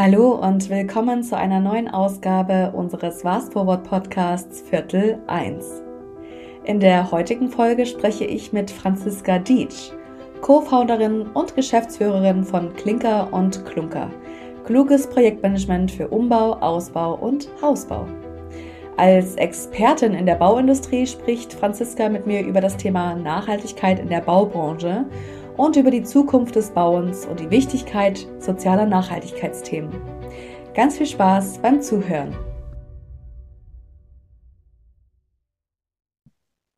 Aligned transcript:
Hallo 0.00 0.34
und 0.34 0.70
willkommen 0.70 1.24
zu 1.24 1.36
einer 1.36 1.58
neuen 1.58 1.88
Ausgabe 1.88 2.70
unseres 2.72 3.22
Fast 3.22 3.52
Forward 3.52 3.82
Podcasts 3.82 4.60
Viertel 4.60 5.18
1. 5.26 5.82
In 6.62 6.78
der 6.78 7.10
heutigen 7.10 7.48
Folge 7.48 7.84
spreche 7.84 8.24
ich 8.24 8.52
mit 8.52 8.70
Franziska 8.70 9.40
Dietsch, 9.40 9.90
Co-Founderin 10.40 11.22
und 11.34 11.56
Geschäftsführerin 11.56 12.44
von 12.44 12.72
Klinker 12.74 13.32
und 13.32 13.66
Klunker. 13.66 14.08
Kluges 14.64 15.08
Projektmanagement 15.08 15.90
für 15.90 16.06
Umbau, 16.06 16.52
Ausbau 16.60 17.14
und 17.16 17.48
Hausbau. 17.60 18.06
Als 18.98 19.34
Expertin 19.34 20.14
in 20.14 20.26
der 20.26 20.36
Bauindustrie 20.36 21.08
spricht 21.08 21.52
Franziska 21.52 22.08
mit 22.08 22.24
mir 22.24 22.46
über 22.46 22.60
das 22.60 22.76
Thema 22.76 23.16
Nachhaltigkeit 23.16 23.98
in 23.98 24.10
der 24.10 24.20
Baubranche 24.20 25.06
und 25.58 25.76
über 25.76 25.90
die 25.90 26.04
Zukunft 26.04 26.56
des 26.56 26.70
Bauens 26.70 27.26
und 27.26 27.40
die 27.40 27.50
Wichtigkeit 27.50 28.26
sozialer 28.38 28.86
Nachhaltigkeitsthemen. 28.86 29.90
Ganz 30.72 30.96
viel 30.96 31.06
Spaß 31.06 31.58
beim 31.58 31.82
Zuhören. 31.82 32.34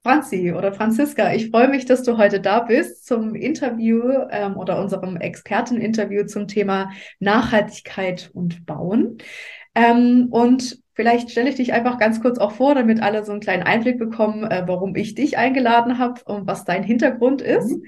Franzi 0.03 0.55
oder 0.55 0.73
Franziska, 0.73 1.35
ich 1.35 1.51
freue 1.51 1.69
mich, 1.69 1.85
dass 1.85 2.03
du 2.03 2.17
heute 2.17 2.41
da 2.41 2.61
bist 2.61 3.07
zum 3.07 3.35
Interview 3.35 4.01
ähm, 4.31 4.57
oder 4.57 4.81
unserem 4.81 5.19
Experteninterview 5.19 6.25
zum 6.25 6.49
Thema 6.49 6.91
Nachhaltigkeit 7.19 8.31
und 8.33 8.65
Bauen. 8.65 9.19
Ähm, 9.75 10.29
und 10.31 10.79
vielleicht 10.95 11.31
stelle 11.31 11.51
ich 11.51 11.57
dich 11.57 11.75
einfach 11.75 11.99
ganz 11.99 12.23
kurz 12.23 12.39
auch 12.39 12.53
vor, 12.53 12.75
damit 12.75 13.03
alle 13.03 13.27
so 13.27 13.33
einen 13.33 13.43
kleinen 13.43 13.63
Einblick 13.63 13.99
bekommen, 13.99 14.45
äh, 14.45 14.63
warum 14.67 14.97
ich 14.97 15.15
dich 15.15 15.37
eingeladen 15.37 15.99
habe 15.99 16.23
und 16.25 16.47
was 16.47 16.65
dein 16.65 16.83
Hintergrund 16.83 17.43
ist. 17.43 17.73
Mhm. 17.73 17.85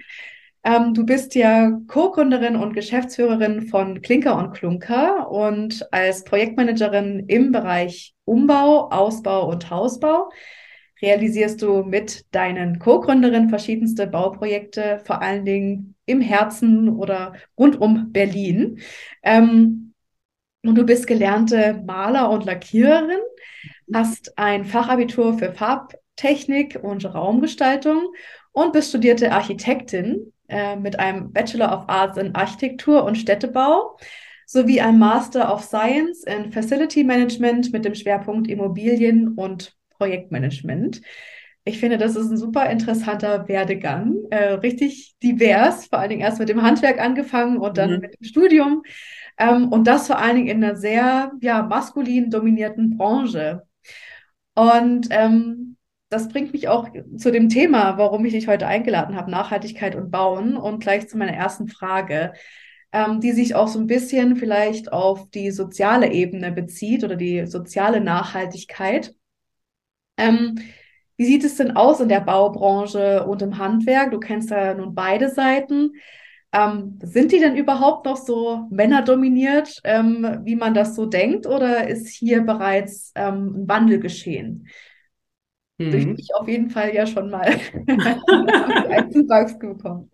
Ähm, 0.65 0.95
du 0.95 1.05
bist 1.05 1.34
ja 1.34 1.73
Co-Gründerin 1.89 2.55
und 2.57 2.75
Geschäftsführerin 2.75 3.62
von 3.62 4.01
Klinker 4.01 4.37
und 4.37 4.53
Klunker 4.53 5.30
und 5.30 5.93
als 5.93 6.25
Projektmanagerin 6.25 7.25
im 7.27 7.51
Bereich 7.51 8.14
Umbau, 8.25 8.89
Ausbau 8.91 9.48
und 9.48 9.70
Hausbau 9.70 10.31
realisierst 11.01 11.61
du 11.62 11.83
mit 11.83 12.33
deinen 12.33 12.78
Co-Gründerinnen 12.78 13.48
verschiedenste 13.48 14.06
Bauprojekte, 14.06 15.01
vor 15.05 15.20
allen 15.20 15.45
Dingen 15.45 15.97
im 16.06 16.20
Herzen 16.20 16.89
oder 16.89 17.34
rund 17.58 17.81
um 17.81 18.12
Berlin. 18.12 18.79
Ähm, 19.25 19.95
und 20.64 20.77
du 20.77 20.84
bist 20.86 21.08
gelernte 21.08 21.83
Maler 21.84 22.31
und 22.31 22.45
Lackiererin, 22.45 23.19
hast 23.92 24.39
ein 24.39 24.64
Fachabitur 24.64 25.36
für 25.36 25.53
Farbtechnik 25.53 26.79
und 26.81 27.05
Raumgestaltung 27.05 28.12
und 28.53 28.73
bist 28.73 28.91
studierte 28.91 29.33
Architektin 29.33 30.31
äh, 30.48 30.77
mit 30.77 30.98
einem 30.98 31.33
Bachelor 31.33 31.77
of 31.77 31.85
Arts 31.89 32.19
in 32.19 32.35
Architektur 32.35 33.05
und 33.05 33.17
Städtebau 33.17 33.97
sowie 34.47 34.81
einem 34.81 34.98
Master 34.98 35.53
of 35.53 35.62
Science 35.62 36.25
in 36.25 36.53
Facility 36.53 37.05
Management 37.05 37.73
mit 37.73 37.85
dem 37.85 37.95
Schwerpunkt 37.95 38.48
Immobilien 38.48 39.29
und 39.29 39.75
Projektmanagement. 39.97 41.01
Ich 41.65 41.79
finde, 41.79 41.97
das 41.97 42.17
ist 42.17 42.29
ein 42.29 42.37
super 42.37 42.69
interessanter 42.69 43.47
Werdegang, 43.47 44.17
äh, 44.31 44.55
richtig 44.55 45.15
divers, 45.23 45.87
vor 45.87 46.01
allen 46.01 46.11
Dingen 46.11 46.23
erst 46.23 46.41
mit 46.41 46.48
dem 46.48 46.63
Handwerk 46.63 47.01
angefangen 47.01 47.57
und 47.57 47.79
dann 47.79 47.93
mhm. 47.93 47.98
mit 48.01 48.19
dem 48.19 48.25
Studium 48.25 48.83
ähm, 49.39 49.69
und 49.69 49.87
das 49.87 50.09
vor 50.09 50.19
allen 50.19 50.37
Dingen 50.37 50.48
in 50.48 50.65
einer 50.65 50.77
sehr 50.77 51.33
ja, 51.41 51.63
maskulin 51.63 52.31
dominierten 52.31 52.97
Branche. 52.97 53.63
Und 54.55 55.07
ähm, 55.11 55.72
das 56.12 56.28
bringt 56.28 56.52
mich 56.52 56.68
auch 56.68 56.91
zu 57.16 57.32
dem 57.32 57.48
Thema, 57.48 57.96
warum 57.96 58.24
ich 58.27 58.34
dich 58.34 58.46
heute 58.46 58.66
eingeladen 58.66 59.16
habe, 59.16 59.30
Nachhaltigkeit 59.30 59.94
und 59.94 60.10
Bauen 60.10 60.58
und 60.58 60.80
gleich 60.80 61.08
zu 61.08 61.16
meiner 61.16 61.32
ersten 61.32 61.68
Frage, 61.68 62.34
ähm, 62.92 63.20
die 63.20 63.32
sich 63.32 63.55
auch 63.55 63.66
so 63.66 63.78
ein 63.78 63.86
bisschen 63.86 64.36
vielleicht 64.36 64.92
auf 64.92 65.30
die 65.30 65.50
soziale 65.50 66.12
Ebene 66.12 66.52
bezieht 66.52 67.02
oder 67.02 67.16
die 67.16 67.46
soziale 67.46 68.02
Nachhaltigkeit. 68.02 69.14
Ähm, 70.18 70.56
wie 71.16 71.24
sieht 71.24 71.44
es 71.44 71.56
denn 71.56 71.77
aus 71.77 72.01
in 72.01 72.11
der 72.11 72.20
Baubranche 72.20 73.27
und 73.27 73.40
im 73.40 73.56
Handwerk? 73.56 74.11
Du 74.11 74.20
kennst 74.20 74.51
ja 74.51 74.74
nun 74.74 74.95
beide 74.95 75.30
Seiten. 75.30 75.92
Ähm, 76.52 76.98
sind 77.02 77.33
die 77.33 77.39
denn 77.39 77.56
überhaupt 77.56 78.05
noch 78.05 78.18
so 78.18 78.67
männerdominiert, 78.70 79.80
ähm, 79.84 80.40
wie 80.45 80.56
man 80.56 80.74
das 80.74 80.95
so 80.95 81.06
denkt, 81.06 81.46
oder 81.46 81.89
ist 81.89 82.08
hier 82.08 82.42
bereits 82.42 83.12
ähm, 83.14 83.62
ein 83.62 83.68
Wandel 83.68 83.98
geschehen? 83.98 84.68
Durch 85.78 86.06
mhm. 86.06 86.12
mich 86.12 86.28
auf 86.34 86.46
jeden 86.48 86.70
Fall 86.70 86.94
ja 86.94 87.06
schon 87.06 87.30
mal 87.30 87.42
einen 87.86 89.10
Zuwachs 89.10 89.58
bekommen. 89.58 90.10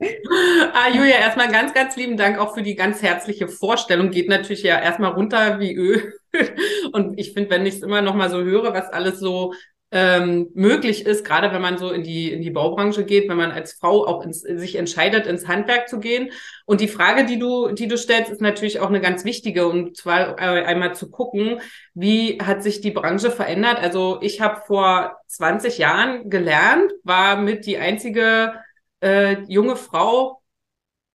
Ah, 0.73 0.89
Julia, 0.95 1.17
erstmal 1.17 1.51
ganz, 1.51 1.75
ganz 1.75 1.97
lieben 1.97 2.17
Dank 2.17 2.39
auch 2.39 2.55
für 2.55 2.63
die 2.63 2.75
ganz 2.75 3.03
herzliche 3.03 3.49
Vorstellung. 3.49 4.11
Geht 4.11 4.29
natürlich 4.29 4.63
ja 4.63 4.81
erstmal 4.81 5.13
runter 5.13 5.61
wie 5.61 5.75
Öl. 5.75 6.15
Und 6.93 7.19
ich 7.19 7.33
finde, 7.33 7.51
wenn 7.51 7.67
ich 7.67 7.77
es 7.77 7.83
immer 7.83 8.03
noch 8.03 8.15
mal 8.15 8.31
so 8.31 8.43
höre, 8.43 8.73
was 8.73 8.89
alles 8.93 9.19
so 9.19 9.53
ähm, 9.91 10.51
möglich 10.55 11.07
ist, 11.07 11.25
gerade 11.25 11.51
wenn 11.53 11.63
man 11.63 11.79
so 11.79 11.91
in 11.91 12.03
die, 12.03 12.31
in 12.31 12.43
die 12.43 12.51
Baubranche 12.51 13.05
geht, 13.05 13.29
wenn 13.29 13.39
man 13.39 13.51
als 13.51 13.73
Frau 13.73 14.07
auch 14.07 14.23
ins, 14.23 14.41
sich 14.43 14.77
entscheidet, 14.77 15.27
ins 15.27 15.49
Handwerk 15.49 15.89
zu 15.89 15.99
gehen. 15.99 16.31
Und 16.67 16.81
die 16.81 16.89
Frage, 16.89 17.25
die 17.25 17.39
du, 17.39 17.69
die 17.69 17.89
du 17.89 17.97
stellst, 17.97 18.31
ist 18.31 18.43
natürlich 18.43 18.81
auch 18.81 18.89
eine 18.89 19.01
ganz 19.01 19.25
wichtige, 19.25 19.67
und 19.67 19.97
zwar 19.97 20.39
einmal 20.39 20.95
zu 20.95 21.11
gucken, 21.11 21.61
wie 21.95 22.39
hat 22.43 22.63
sich 22.63 22.81
die 22.83 22.91
Branche 22.91 23.31
verändert. 23.31 23.79
Also 23.81 24.19
ich 24.21 24.41
habe 24.41 24.61
vor 24.67 25.17
20 25.29 25.79
Jahren 25.79 26.29
gelernt, 26.29 26.93
war 27.03 27.41
mit 27.41 27.65
die 27.65 27.79
einzige 27.79 28.55
äh, 29.01 29.39
junge 29.49 29.77
Frau 29.77 30.43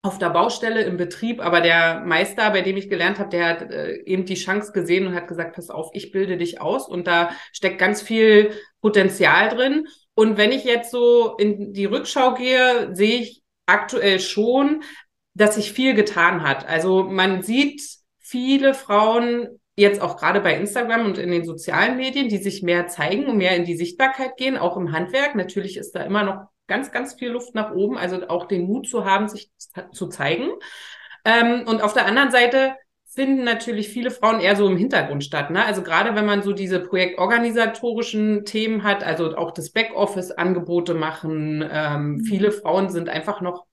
auf 0.06 0.20
der 0.20 0.30
Baustelle 0.32 0.84
im 0.84 0.98
Betrieb, 0.98 1.40
aber 1.40 1.62
der 1.62 2.02
Meister, 2.02 2.52
bei 2.52 2.62
dem 2.62 2.76
ich 2.76 2.90
gelernt 2.90 3.20
habe, 3.20 3.30
der 3.30 3.48
hat 3.48 3.62
äh, 3.72 4.04
eben 4.04 4.26
die 4.26 4.36
Chance 4.36 4.74
gesehen 4.74 5.08
und 5.08 5.16
hat 5.16 5.30
gesagt, 5.30 5.56
pass 5.56 5.70
auf, 5.70 5.92
ich 5.94 6.12
bilde 6.12 6.36
dich 6.36 6.60
aus 6.60 6.90
und 6.90 7.08
da 7.08 7.32
steckt 7.54 7.80
ganz 7.80 8.02
viel 8.02 8.52
Potenzial 8.82 9.48
drin. 9.48 9.88
Und 10.14 10.38
wenn 10.38 10.52
ich 10.52 10.66
jetzt 10.66 10.92
so 10.92 11.38
in 11.38 11.72
die 11.72 11.86
Rückschau 11.86 12.34
gehe, 12.34 12.94
sehe 12.94 13.22
ich 13.22 13.44
aktuell 13.66 14.20
schon, 14.20 14.84
dass 15.36 15.56
sich 15.56 15.72
viel 15.72 15.94
getan 15.94 16.44
hat. 16.44 16.68
Also 16.68 17.04
man 17.04 17.42
sieht 17.42 17.82
viele 18.20 18.74
Frauen 18.74 19.62
jetzt 19.78 20.02
auch 20.02 20.18
gerade 20.18 20.42
bei 20.42 20.56
Instagram 20.56 21.06
und 21.06 21.18
in 21.18 21.32
den 21.32 21.46
sozialen 21.46 21.96
Medien, 21.96 22.28
die 22.28 22.38
sich 22.38 22.62
mehr 22.62 22.88
zeigen 22.88 23.26
und 23.28 23.38
mehr 23.38 23.56
in 23.56 23.64
die 23.64 23.78
Sichtbarkeit 23.78 24.36
gehen, 24.36 24.58
auch 24.58 24.76
im 24.76 24.92
Handwerk. 24.92 25.34
Natürlich 25.36 25.78
ist 25.78 25.94
da 25.94 26.04
immer 26.04 26.24
noch 26.24 26.53
ganz, 26.68 26.92
ganz 26.92 27.14
viel 27.14 27.30
Luft 27.30 27.56
nach 27.56 27.72
oben, 27.72 27.98
also 27.98 28.28
auch 28.30 28.46
den 28.46 28.66
Mut 28.66 28.88
zu 28.88 29.06
haben, 29.06 29.28
sich 29.28 29.52
zu 29.92 30.08
zeigen. 30.08 30.50
Ähm, 31.26 31.64
und 31.68 31.82
auf 31.82 31.94
der 31.94 32.06
anderen 32.06 32.32
Seite 32.32 32.76
finden 33.06 33.44
natürlich 33.44 33.90
viele 33.90 34.10
Frauen 34.10 34.40
eher 34.40 34.56
so 34.56 34.68
im 34.68 34.78
Hintergrund 34.78 35.24
statt. 35.24 35.52
Ne? 35.52 35.64
Also 35.64 35.84
gerade 35.84 36.16
wenn 36.16 36.26
man 36.26 36.42
so 36.42 36.52
diese 36.52 36.80
projektorganisatorischen 36.80 38.44
Themen 38.44 38.84
hat, 38.84 39.04
also 39.04 39.36
auch 39.36 39.52
das 39.52 39.72
Backoffice-Angebote 39.72 40.96
machen, 40.96 41.68
ähm, 41.72 42.14
mhm. 42.14 42.20
viele 42.22 42.52
Frauen 42.52 42.90
sind 42.90 43.10
einfach 43.10 43.42
noch 43.42 43.66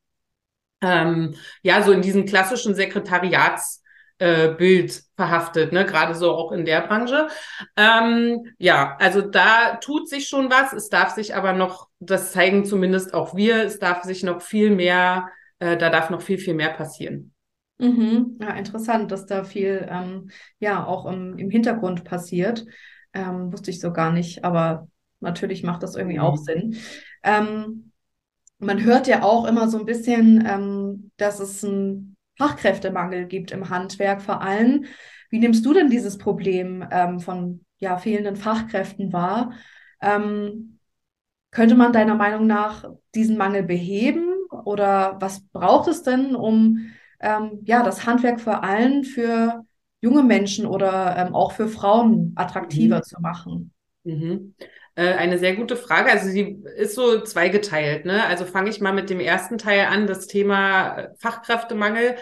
ähm, 0.82 1.34
ja 1.62 1.82
so 1.82 1.92
in 1.92 2.02
diesem 2.02 2.26
klassischen 2.26 2.74
Sekretariats 2.74 3.82
äh, 4.18 4.48
Bild 4.48 5.02
verhaftet, 5.16 5.72
ne? 5.72 5.86
gerade 5.86 6.14
so 6.14 6.32
auch 6.32 6.52
in 6.52 6.66
der 6.66 6.82
Branche. 6.82 7.28
Ähm, 7.76 8.52
ja, 8.58 8.96
also 9.00 9.22
da 9.22 9.76
tut 9.76 10.08
sich 10.08 10.28
schon 10.28 10.50
was. 10.50 10.74
Es 10.74 10.90
darf 10.90 11.10
sich 11.14 11.34
aber 11.34 11.54
noch, 11.54 11.88
das 12.00 12.32
zeigen 12.32 12.64
zumindest 12.64 13.14
auch 13.14 13.36
wir, 13.36 13.62
es 13.64 13.78
darf 13.78 14.02
sich 14.02 14.22
noch 14.22 14.40
viel 14.40 14.74
mehr, 14.74 15.28
äh, 15.58 15.76
da 15.76 15.90
darf 15.90 16.10
noch 16.10 16.22
viel, 16.22 16.38
viel 16.38 16.54
mehr 16.54 16.70
passieren. 16.70 17.32
Mhm. 17.78 18.38
Ja, 18.40 18.50
interessant, 18.54 19.10
dass 19.12 19.26
da 19.26 19.44
viel 19.44 19.86
ähm, 19.88 20.30
ja 20.58 20.84
auch 20.84 21.06
im, 21.06 21.38
im 21.38 21.50
Hintergrund 21.50 22.04
passiert. 22.04 22.66
Ähm, 23.12 23.52
wusste 23.52 23.70
ich 23.70 23.80
so 23.80 23.92
gar 23.92 24.12
nicht, 24.12 24.44
aber 24.44 24.88
natürlich 25.20 25.62
macht 25.62 25.82
das 25.82 25.96
irgendwie 25.96 26.18
mhm. 26.18 26.24
auch 26.24 26.36
Sinn. 26.36 26.76
Ähm, 27.22 27.92
man 28.58 28.84
hört 28.84 29.06
ja 29.06 29.22
auch 29.22 29.46
immer 29.46 29.68
so 29.68 29.78
ein 29.78 29.86
bisschen, 29.86 30.44
ähm, 30.46 31.10
dass 31.16 31.40
es 31.40 31.62
ein 31.62 32.16
Fachkräftemangel 32.36 33.26
gibt 33.26 33.50
im 33.50 33.68
Handwerk 33.68 34.22
vor 34.22 34.42
allem. 34.42 34.84
Wie 35.30 35.38
nimmst 35.38 35.64
du 35.64 35.72
denn 35.72 35.90
dieses 35.90 36.18
Problem 36.18 36.86
ähm, 36.90 37.20
von 37.20 37.64
ja, 37.78 37.98
fehlenden 37.98 38.36
Fachkräften 38.36 39.12
wahr? 39.12 39.52
Ähm, 40.02 40.79
könnte 41.50 41.74
man 41.74 41.92
deiner 41.92 42.14
Meinung 42.14 42.46
nach 42.46 42.84
diesen 43.14 43.36
Mangel 43.36 43.62
beheben 43.62 44.28
oder 44.64 45.16
was 45.20 45.40
braucht 45.48 45.88
es 45.88 46.02
denn, 46.02 46.34
um 46.34 46.90
ähm, 47.20 47.60
ja, 47.64 47.82
das 47.82 48.06
Handwerk 48.06 48.40
vor 48.40 48.62
allem 48.62 49.04
für 49.04 49.64
junge 50.00 50.22
Menschen 50.22 50.66
oder 50.66 51.16
ähm, 51.16 51.34
auch 51.34 51.52
für 51.52 51.68
Frauen 51.68 52.32
attraktiver 52.36 52.98
mhm. 52.98 53.02
zu 53.02 53.20
machen? 53.20 53.72
Mhm. 54.04 54.54
Äh, 54.94 55.14
eine 55.14 55.38
sehr 55.38 55.56
gute 55.56 55.76
Frage. 55.76 56.10
Also 56.10 56.28
sie 56.28 56.62
ist 56.76 56.94
so 56.94 57.20
zweigeteilt. 57.22 58.04
Ne? 58.04 58.24
Also 58.24 58.44
fange 58.44 58.70
ich 58.70 58.80
mal 58.80 58.92
mit 58.92 59.10
dem 59.10 59.20
ersten 59.20 59.58
Teil 59.58 59.86
an. 59.86 60.06
Das 60.06 60.26
Thema 60.26 60.96
äh, 60.96 61.08
Fachkräftemangel 61.18 62.16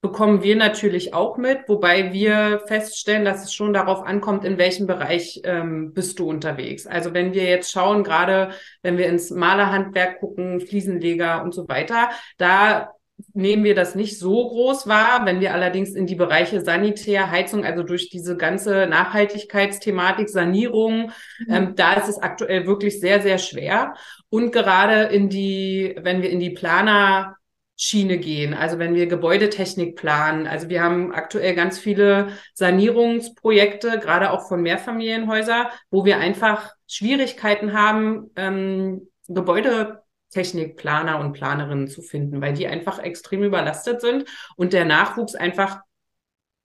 bekommen 0.00 0.42
wir 0.42 0.54
natürlich 0.54 1.12
auch 1.12 1.36
mit, 1.38 1.68
wobei 1.68 2.12
wir 2.12 2.62
feststellen, 2.66 3.24
dass 3.24 3.42
es 3.42 3.52
schon 3.52 3.72
darauf 3.72 4.06
ankommt, 4.06 4.44
in 4.44 4.56
welchem 4.56 4.86
Bereich 4.86 5.40
ähm, 5.44 5.92
bist 5.92 6.18
du 6.20 6.28
unterwegs. 6.28 6.86
Also 6.86 7.14
wenn 7.14 7.32
wir 7.32 7.44
jetzt 7.44 7.72
schauen, 7.72 8.04
gerade 8.04 8.50
wenn 8.82 8.96
wir 8.96 9.06
ins 9.06 9.30
Malerhandwerk 9.30 10.20
gucken, 10.20 10.60
Fliesenleger 10.60 11.42
und 11.42 11.52
so 11.52 11.68
weiter, 11.68 12.10
da 12.36 12.90
nehmen 13.32 13.64
wir 13.64 13.74
das 13.74 13.96
nicht 13.96 14.18
so 14.18 14.48
groß 14.48 14.86
wahr. 14.86 15.26
Wenn 15.26 15.40
wir 15.40 15.52
allerdings 15.52 15.94
in 15.94 16.06
die 16.06 16.14
Bereiche 16.14 16.60
Sanitär, 16.60 17.32
Heizung, 17.32 17.64
also 17.64 17.82
durch 17.82 18.10
diese 18.10 18.36
ganze 18.36 18.86
Nachhaltigkeitsthematik, 18.86 20.28
Sanierung, 20.28 21.10
mhm. 21.40 21.52
ähm, 21.52 21.72
da 21.74 21.94
ist 21.94 22.08
es 22.08 22.18
aktuell 22.18 22.66
wirklich 22.66 23.00
sehr, 23.00 23.20
sehr 23.20 23.38
schwer. 23.38 23.94
Und 24.30 24.52
gerade 24.52 25.12
in 25.12 25.28
die, 25.28 25.96
wenn 26.00 26.22
wir 26.22 26.30
in 26.30 26.38
die 26.38 26.50
Planer 26.50 27.37
Schiene 27.80 28.18
gehen. 28.18 28.54
Also 28.54 28.80
wenn 28.80 28.96
wir 28.96 29.06
Gebäudetechnik 29.06 29.94
planen. 29.94 30.48
Also 30.48 30.68
wir 30.68 30.82
haben 30.82 31.14
aktuell 31.14 31.54
ganz 31.54 31.78
viele 31.78 32.32
Sanierungsprojekte, 32.54 34.00
gerade 34.00 34.32
auch 34.32 34.48
von 34.48 34.60
Mehrfamilienhäusern, 34.62 35.68
wo 35.88 36.04
wir 36.04 36.18
einfach 36.18 36.72
Schwierigkeiten 36.88 37.72
haben, 37.72 38.30
ähm, 38.34 39.08
Gebäudetechnikplaner 39.28 41.20
und 41.20 41.34
Planerinnen 41.34 41.86
zu 41.86 42.02
finden, 42.02 42.40
weil 42.40 42.52
die 42.52 42.66
einfach 42.66 42.98
extrem 42.98 43.44
überlastet 43.44 44.00
sind 44.00 44.24
und 44.56 44.72
der 44.72 44.84
Nachwuchs 44.84 45.36
einfach 45.36 45.80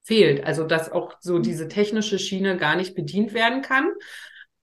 fehlt. 0.01 0.43
Also 0.43 0.63
dass 0.63 0.91
auch 0.91 1.13
so 1.19 1.37
diese 1.37 1.67
technische 1.67 2.17
Schiene 2.17 2.57
gar 2.57 2.75
nicht 2.75 2.95
bedient 2.95 3.35
werden 3.35 3.61
kann. 3.61 3.91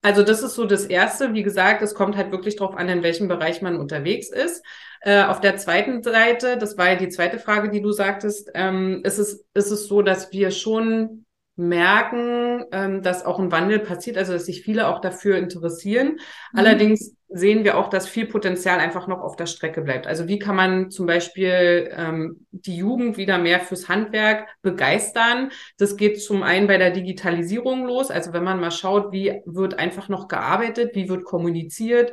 Also 0.02 0.24
das 0.24 0.42
ist 0.42 0.56
so 0.56 0.66
das 0.66 0.84
Erste. 0.86 1.32
Wie 1.32 1.44
gesagt, 1.44 1.80
es 1.82 1.94
kommt 1.94 2.16
halt 2.16 2.32
wirklich 2.32 2.56
darauf 2.56 2.74
an, 2.74 2.88
in 2.88 3.04
welchem 3.04 3.28
Bereich 3.28 3.62
man 3.62 3.78
unterwegs 3.78 4.30
ist. 4.30 4.64
Äh, 5.00 5.24
auf 5.24 5.40
der 5.40 5.56
zweiten 5.56 6.02
Seite, 6.02 6.58
das 6.58 6.76
war 6.76 6.90
ja 6.90 6.96
die 6.96 7.08
zweite 7.08 7.38
Frage, 7.38 7.70
die 7.70 7.80
du 7.80 7.90
sagtest, 7.90 8.50
ähm, 8.54 9.00
ist, 9.04 9.18
es, 9.18 9.46
ist 9.54 9.70
es 9.70 9.86
so, 9.86 10.02
dass 10.02 10.30
wir 10.32 10.50
schon 10.50 11.24
merken, 11.56 12.64
ähm, 12.72 13.02
dass 13.02 13.24
auch 13.24 13.38
ein 13.38 13.52
Wandel 13.52 13.80
passiert, 13.80 14.16
also 14.16 14.32
dass 14.32 14.46
sich 14.46 14.62
viele 14.62 14.88
auch 14.88 15.00
dafür 15.00 15.36
interessieren. 15.36 16.12
Mhm. 16.52 16.58
Allerdings 16.58 17.14
sehen 17.28 17.64
wir 17.64 17.78
auch, 17.78 17.88
dass 17.88 18.08
viel 18.08 18.26
Potenzial 18.26 18.80
einfach 18.80 19.06
noch 19.06 19.20
auf 19.20 19.36
der 19.36 19.46
Strecke 19.46 19.82
bleibt. 19.82 20.06
Also 20.06 20.26
wie 20.26 20.38
kann 20.38 20.56
man 20.56 20.90
zum 20.90 21.06
Beispiel 21.06 21.88
ähm, 21.96 22.46
die 22.50 22.76
Jugend 22.76 23.16
wieder 23.18 23.38
mehr 23.38 23.60
fürs 23.60 23.88
Handwerk 23.88 24.48
begeistern? 24.62 25.50
Das 25.78 25.96
geht 25.96 26.20
zum 26.20 26.42
einen 26.42 26.66
bei 26.66 26.76
der 26.76 26.90
Digitalisierung 26.90 27.86
los. 27.86 28.10
Also 28.10 28.32
wenn 28.32 28.42
man 28.42 28.58
mal 28.58 28.72
schaut, 28.72 29.12
wie 29.12 29.42
wird 29.44 29.78
einfach 29.78 30.08
noch 30.08 30.26
gearbeitet, 30.28 30.94
wie 30.94 31.08
wird 31.08 31.24
kommuniziert, 31.24 32.12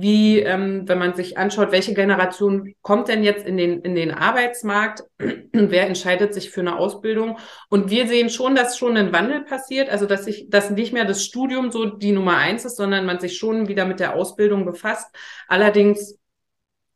wie, 0.00 0.40
ähm, 0.40 0.84
wenn 0.86 0.98
man 0.98 1.14
sich 1.14 1.38
anschaut, 1.38 1.72
welche 1.72 1.94
Generation 1.94 2.74
kommt 2.82 3.08
denn 3.08 3.22
jetzt 3.22 3.46
in 3.46 3.56
den, 3.56 3.80
in 3.82 3.94
den 3.94 4.10
Arbeitsmarkt 4.10 5.04
wer 5.52 5.86
entscheidet 5.86 6.34
sich 6.34 6.50
für 6.50 6.60
eine 6.60 6.76
Ausbildung. 6.76 7.38
Und 7.68 7.90
wir 7.90 8.06
sehen 8.06 8.30
schon, 8.30 8.54
dass 8.54 8.78
schon 8.78 8.96
ein 8.96 9.12
Wandel 9.12 9.44
passiert, 9.44 9.90
also 9.90 10.06
dass 10.06 10.24
sich, 10.24 10.48
dass 10.48 10.70
nicht 10.70 10.92
mehr 10.92 11.04
das 11.04 11.24
Studium 11.24 11.70
so 11.70 11.86
die 11.86 12.12
Nummer 12.12 12.36
eins 12.36 12.64
ist, 12.64 12.76
sondern 12.76 13.06
man 13.06 13.20
sich 13.20 13.36
schon 13.36 13.68
wieder 13.68 13.84
mit 13.84 14.00
der 14.00 14.14
Ausbildung 14.14 14.64
befasst. 14.64 15.08
Allerdings 15.48 16.18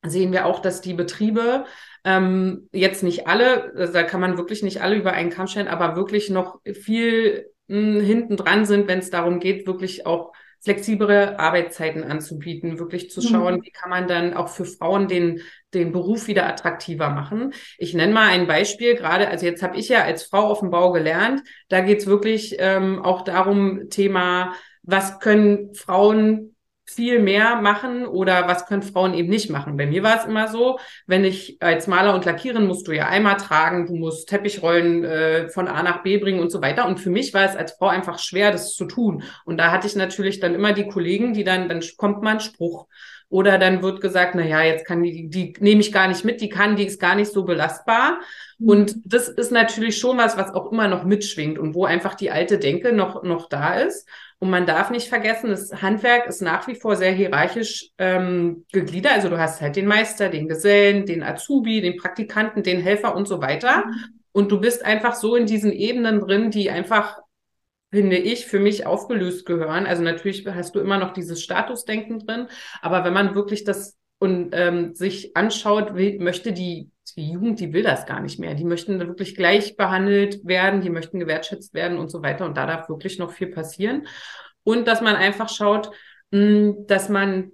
sehen 0.05 0.33
wir 0.33 0.47
auch, 0.47 0.61
dass 0.61 0.81
die 0.81 0.95
Betriebe 0.95 1.65
ähm, 2.05 2.69
jetzt 2.73 3.03
nicht 3.03 3.27
alle, 3.27 3.73
also 3.77 3.93
da 3.93 4.03
kann 4.03 4.21
man 4.21 4.37
wirklich 4.37 4.63
nicht 4.63 4.83
alle 4.83 4.97
über 4.97 5.13
einen 5.13 5.31
Kamm 5.31 5.47
stellen, 5.47 5.69
aber 5.69 5.97
wirklich 5.97 6.31
noch 6.31 6.61
viel 6.65 7.51
hm, 7.69 8.01
hinten 8.01 8.37
dran 8.37 8.65
sind, 8.65 8.89
wenn 8.89 8.99
es 8.99 9.11
darum 9.11 9.39
geht, 9.39 9.67
wirklich 9.67 10.07
auch 10.07 10.33
flexiblere 10.63 11.39
Arbeitszeiten 11.41 12.05
anzubieten, 12.05 12.79
wirklich 12.79 13.11
zu 13.11 13.21
mhm. 13.21 13.27
schauen, 13.27 13.55
mhm. 13.57 13.63
wie 13.65 13.71
kann 13.71 13.91
man 13.91 14.07
dann 14.07 14.35
auch 14.35 14.49
für 14.49 14.65
Frauen 14.65 15.09
den, 15.09 15.41
den 15.75 15.93
Beruf 15.93 16.29
wieder 16.29 16.47
attraktiver 16.47 17.11
machen. 17.11 17.53
Ich 17.79 17.95
nenne 17.95 18.13
mal 18.13 18.29
ein 18.29 18.47
Beispiel, 18.47 18.95
gerade, 18.95 19.29
also 19.29 19.45
jetzt 19.45 19.63
habe 19.63 19.77
ich 19.77 19.89
ja 19.89 20.05
als 20.05 20.25
Frau 20.25 20.47
auf 20.47 20.61
dem 20.61 20.71
Bau 20.71 20.93
gelernt, 20.93 21.43
da 21.69 21.81
geht 21.81 21.99
es 21.99 22.07
wirklich 22.07 22.57
ähm, 22.59 23.03
auch 23.03 23.23
darum, 23.23 23.91
Thema, 23.91 24.55
was 24.83 25.19
können 25.19 25.75
Frauen 25.75 26.52
viel 26.85 27.21
mehr 27.21 27.57
machen 27.57 28.07
oder 28.07 28.49
was 28.49 28.67
können 28.67 28.83
Frauen 28.83 29.15
eben 29.15 29.29
nicht 29.29 29.51
machen. 29.51 29.77
Bei 29.77 29.87
mir 29.87 30.03
war 30.03 30.19
es 30.19 30.27
immer 30.27 30.49
so, 30.49 30.79
wenn 31.07 31.25
ich 31.25 31.57
als 31.61 31.87
Maler 31.87 32.15
und 32.15 32.25
Lackieren 32.25 32.67
musst 32.67 32.89
du 32.89 32.93
ja 32.93 33.09
Eimer 33.09 33.37
tragen, 33.37 33.87
du 33.87 33.95
musst 33.95 34.29
Teppichrollen 34.29 35.05
äh, 35.05 35.49
von 35.49 35.69
A 35.69 35.83
nach 35.83 36.03
B 36.03 36.19
bringen 36.19 36.41
und 36.41 36.51
so 36.51 36.61
weiter. 36.61 36.87
Und 36.87 36.99
für 36.99 37.11
mich 37.11 37.33
war 37.35 37.45
es 37.45 37.57
als 37.57 37.73
Frau 37.73 37.87
einfach 37.87 38.19
schwer, 38.19 38.51
das 38.51 38.75
zu 38.75 38.85
tun. 38.85 39.23
Und 39.45 39.59
da 39.59 39.71
hatte 39.71 39.87
ich 39.87 39.97
natürlich 39.97 40.41
dann 40.41 40.55
immer 40.55 40.73
die 40.73 40.89
Kollegen, 40.89 41.33
die 41.33 41.45
dann, 41.45 41.69
dann 41.69 41.83
kommt 41.97 42.23
mal 42.23 42.35
ein 42.35 42.41
Spruch. 42.41 42.87
Oder 43.33 43.57
dann 43.57 43.83
wird 43.83 44.03
gesagt, 44.03 44.35
na 44.35 44.45
ja, 44.45 44.63
jetzt 44.63 44.85
kann 44.85 45.03
die, 45.03 45.27
die 45.31 45.55
nehme 45.59 45.81
ich 45.81 45.91
gar 45.91 46.07
nicht 46.07 46.23
mit, 46.23 46.43
die 46.43 46.51
kann, 46.51 46.77
die 46.77 46.85
ist 46.85 47.01
gar 47.01 47.15
nicht 47.15 47.33
so 47.33 47.45
belastbar. 47.45 48.19
Mhm. 48.59 48.69
Und 48.69 48.95
das 49.07 49.31
ist 49.31 49.51
natürlich 49.51 49.97
schon 49.97 50.19
was, 50.19 50.37
was 50.37 50.53
auch 50.53 50.71
immer 50.71 50.87
noch 50.87 51.05
mitschwingt 51.05 51.59
und 51.59 51.75
wo 51.75 51.87
einfach 51.87 52.15
die 52.15 52.31
alte 52.31 52.59
Denke 52.59 52.93
noch, 52.93 53.23
noch 53.23 53.49
da 53.49 53.77
ist. 53.77 54.07
Und 54.39 54.51
man 54.51 54.67
darf 54.67 54.91
nicht 54.91 55.09
vergessen, 55.09 55.49
das 55.49 55.81
Handwerk 55.81 56.27
ist 56.27 56.43
nach 56.43 56.69
wie 56.69 56.75
vor 56.75 56.95
sehr 56.97 57.13
hierarchisch 57.13 57.89
ähm, 57.97 58.67
gegliedert. 58.71 59.15
Also 59.15 59.31
du 59.31 59.39
hast 59.39 59.63
halt 59.63 59.77
den 59.77 59.87
Meister, 59.87 60.29
den 60.29 60.47
Gesellen, 60.47 61.07
den 61.07 61.23
Azubi, 61.23 61.81
den 61.81 61.97
Praktikanten, 61.97 62.63
den 62.63 62.83
Helfer 62.83 63.17
und 63.17 63.27
so 63.27 63.41
weiter. 63.41 63.87
Mhm. 63.87 64.21
Und 64.33 64.53
du 64.53 64.61
bist 64.61 64.85
einfach 64.85 65.15
so 65.15 65.37
in 65.37 65.47
diesen 65.47 65.73
Ebenen 65.73 66.21
drin, 66.21 66.51
die 66.51 66.69
einfach, 66.69 67.17
finde 67.93 68.17
ich, 68.17 68.47
für 68.47 68.59
mich 68.59 68.87
aufgelöst 68.87 69.47
gehören. 69.47 69.87
Also 69.87 70.03
natürlich 70.03 70.47
hast 70.47 70.75
du 70.75 70.81
immer 70.81 70.99
noch 70.99 71.13
dieses 71.13 71.43
Statusdenken 71.43 72.19
drin, 72.21 72.49
aber 72.81 73.05
wenn 73.05 73.13
man 73.13 73.35
wirklich 73.35 73.65
das 73.65 73.99
und 74.19 74.51
ähm, 74.53 74.95
sich 74.95 75.37
anschaut, 75.37 75.97
wie, 75.97 76.19
möchte 76.19 76.53
die 76.53 76.93
die 77.17 77.31
Jugend, 77.31 77.61
die 77.61 77.73
will 77.73 77.83
das 77.83 78.07
gar 78.07 78.21
nicht 78.21 78.39
mehr. 78.39 78.55
Die 78.55 78.65
möchten 78.65 78.99
wirklich 78.99 79.35
gleich 79.35 79.77
behandelt 79.77 80.47
werden, 80.47 80.81
die 80.81 80.91
möchten 80.91 81.19
gewertschätzt 81.21 81.75
werden 81.75 81.99
und 81.99 82.11
so 82.11 82.23
weiter. 82.23 82.47
Und 82.47 82.57
da 82.57 82.67
darf 82.67 82.89
wirklich 82.89 83.19
noch 83.19 83.33
viel 83.33 83.49
passieren. 83.49 84.07
Und 84.65 84.87
dass 84.87 85.01
man 85.01 85.17
einfach 85.17 85.49
schaut, 85.49 85.91
hm, 86.31 86.87
dass 86.87 87.09
man 87.09 87.51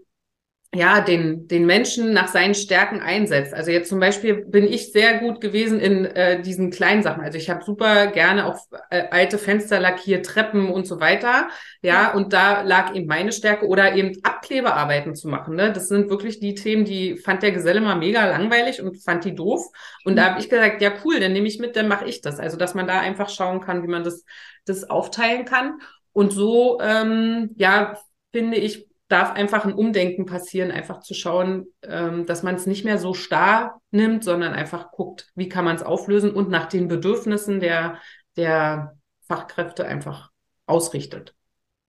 ja, 0.75 1.01
den, 1.01 1.49
den 1.49 1.65
Menschen 1.65 2.13
nach 2.13 2.29
seinen 2.29 2.55
Stärken 2.55 3.01
einsetzt. 3.01 3.55
Also 3.55 3.71
jetzt 3.71 3.89
zum 3.89 4.01
Beispiel 4.01 4.45
bin 4.45 4.65
ich 4.65 4.93
sehr 4.93 5.19
gut 5.19 5.41
gewesen 5.41 5.81
in 5.81 6.05
äh, 6.05 6.43
diesen 6.43 6.71
kleinen 6.71 7.03
Sachen. 7.03 7.23
Also 7.23 7.39
ich 7.39 7.49
habe 7.49 7.65
super 7.65 8.09
gerne 8.09 8.45
auch 8.45 8.59
äh, 8.91 9.05
alte 9.11 9.39
Fenster 9.39 9.81
lackiert, 9.81 10.27
Treppen 10.27 10.71
und 10.71 10.87
so 10.87 11.01
weiter. 11.01 11.49
Ja, 11.81 12.13
und 12.13 12.35
da 12.35 12.61
lag 12.61 12.95
eben 12.95 13.07
meine 13.07 13.33
Stärke 13.33 13.67
oder 13.67 13.95
eben 13.95 14.19
Abklebearbeiten 14.23 15.15
zu 15.15 15.29
machen. 15.29 15.57
Ne? 15.57 15.73
Das 15.73 15.89
sind 15.89 16.11
wirklich 16.11 16.39
die 16.39 16.55
Themen, 16.55 16.85
die 16.85 17.17
fand 17.17 17.43
der 17.43 17.53
Geselle 17.53 17.81
mal 17.81 17.97
mega 17.97 18.27
langweilig 18.29 18.83
und 18.83 19.03
fand 19.03 19.25
die 19.25 19.35
doof. 19.35 19.65
Und 20.05 20.17
da 20.17 20.27
habe 20.27 20.41
ich 20.41 20.51
gesagt, 20.51 20.83
ja 20.83 20.93
cool, 21.03 21.19
dann 21.19 21.33
nehme 21.33 21.49
ich 21.49 21.59
mit, 21.59 21.77
dann 21.77 21.89
mache 21.89 22.05
ich 22.05 22.21
das. 22.21 22.39
Also 22.39 22.59
dass 22.59 22.75
man 22.75 22.87
da 22.87 23.01
einfach 23.01 23.31
schauen 23.31 23.63
kann, 23.63 23.83
wie 23.83 23.91
man 23.91 24.05
das, 24.05 24.23
das 24.67 24.85
aufteilen 24.91 25.47
kann. 25.47 25.79
Und 26.13 26.35
so, 26.35 26.79
ähm, 26.83 27.55
ja, 27.57 27.97
finde 28.33 28.59
ich, 28.59 28.88
darf 29.09 29.33
einfach 29.33 29.65
ein 29.65 29.73
Umdenken 29.73 30.27
passieren, 30.27 30.71
einfach 30.71 31.01
zu 31.01 31.15
schauen, 31.15 31.67
ähm, 31.83 32.27
dass 32.27 32.43
man 32.43 32.55
es 32.55 32.67
nicht 32.67 32.85
mehr 32.85 32.99
so 32.99 33.15
starr 33.15 33.81
nimmt, 33.91 34.23
sondern 34.23 34.53
einfach 34.53 34.93
guckt, 34.93 35.31
wie 35.35 35.49
kann 35.49 35.65
man 35.65 35.77
es 35.77 35.83
auflösen 35.83 36.31
und 36.31 36.51
nach 36.51 36.67
den 36.67 36.89
Bedürfnissen 36.89 37.61
der, 37.61 37.99
der 38.37 38.97
Fachkräfte 39.27 39.87
einfach 39.87 40.31
ausrichtet. 40.67 41.35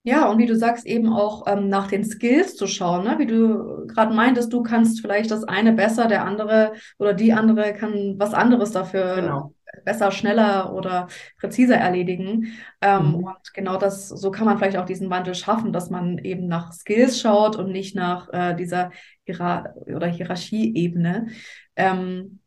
Ja, 0.02 0.30
und 0.30 0.38
wie 0.38 0.46
du 0.46 0.56
sagst, 0.56 0.86
eben 0.86 1.12
auch 1.12 1.46
ähm, 1.46 1.68
nach 1.68 1.88
den 1.88 2.04
Skills 2.04 2.56
zu 2.56 2.66
schauen, 2.66 3.04
ne? 3.04 3.16
wie 3.18 3.26
du 3.26 3.86
gerade 3.86 4.14
meintest, 4.14 4.50
du 4.50 4.62
kannst 4.62 5.02
vielleicht 5.02 5.30
das 5.30 5.44
eine 5.44 5.74
besser, 5.74 6.06
der 6.06 6.24
andere 6.24 6.72
oder 6.98 7.12
die 7.12 7.34
andere 7.34 7.74
kann 7.74 8.14
was 8.18 8.32
anderes 8.32 8.70
dafür 8.70 9.16
genau 9.16 9.54
besser, 9.84 10.10
schneller 10.10 10.72
oder 10.72 11.08
präziser 11.38 11.76
erledigen. 11.76 12.52
Ähm, 12.80 13.08
mhm. 13.08 13.14
Und 13.16 13.54
genau 13.54 13.76
das, 13.76 14.08
so 14.08 14.30
kann 14.30 14.46
man 14.46 14.58
vielleicht 14.58 14.76
auch 14.76 14.86
diesen 14.86 15.10
Wandel 15.10 15.34
schaffen, 15.34 15.72
dass 15.72 15.90
man 15.90 16.18
eben 16.18 16.46
nach 16.48 16.72
Skills 16.72 17.20
schaut 17.20 17.56
und 17.56 17.70
nicht 17.72 17.94
nach 17.94 18.28
äh, 18.32 18.54
dieser 18.54 18.90
Hierar 19.24 19.74
oder 19.86 20.06
Hierarchieebene. 20.06 21.28
Ähm, 21.76 22.40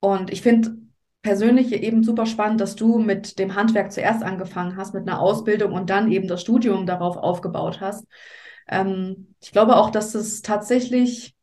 und 0.00 0.32
ich 0.32 0.42
finde 0.42 0.76
persönlich 1.22 1.72
eben 1.72 2.04
super 2.04 2.26
spannend, 2.26 2.60
dass 2.60 2.76
du 2.76 2.98
mit 2.98 3.38
dem 3.38 3.54
Handwerk 3.54 3.92
zuerst 3.92 4.22
angefangen 4.22 4.76
hast, 4.76 4.94
mit 4.94 5.08
einer 5.08 5.20
Ausbildung 5.20 5.72
und 5.72 5.90
dann 5.90 6.10
eben 6.10 6.28
das 6.28 6.40
Studium 6.40 6.86
darauf 6.86 7.16
aufgebaut 7.16 7.80
hast. 7.80 8.06
Ähm, 8.68 9.34
ich 9.40 9.52
glaube 9.52 9.76
auch, 9.76 9.90
dass 9.90 10.14
es 10.14 10.42
tatsächlich 10.42 11.34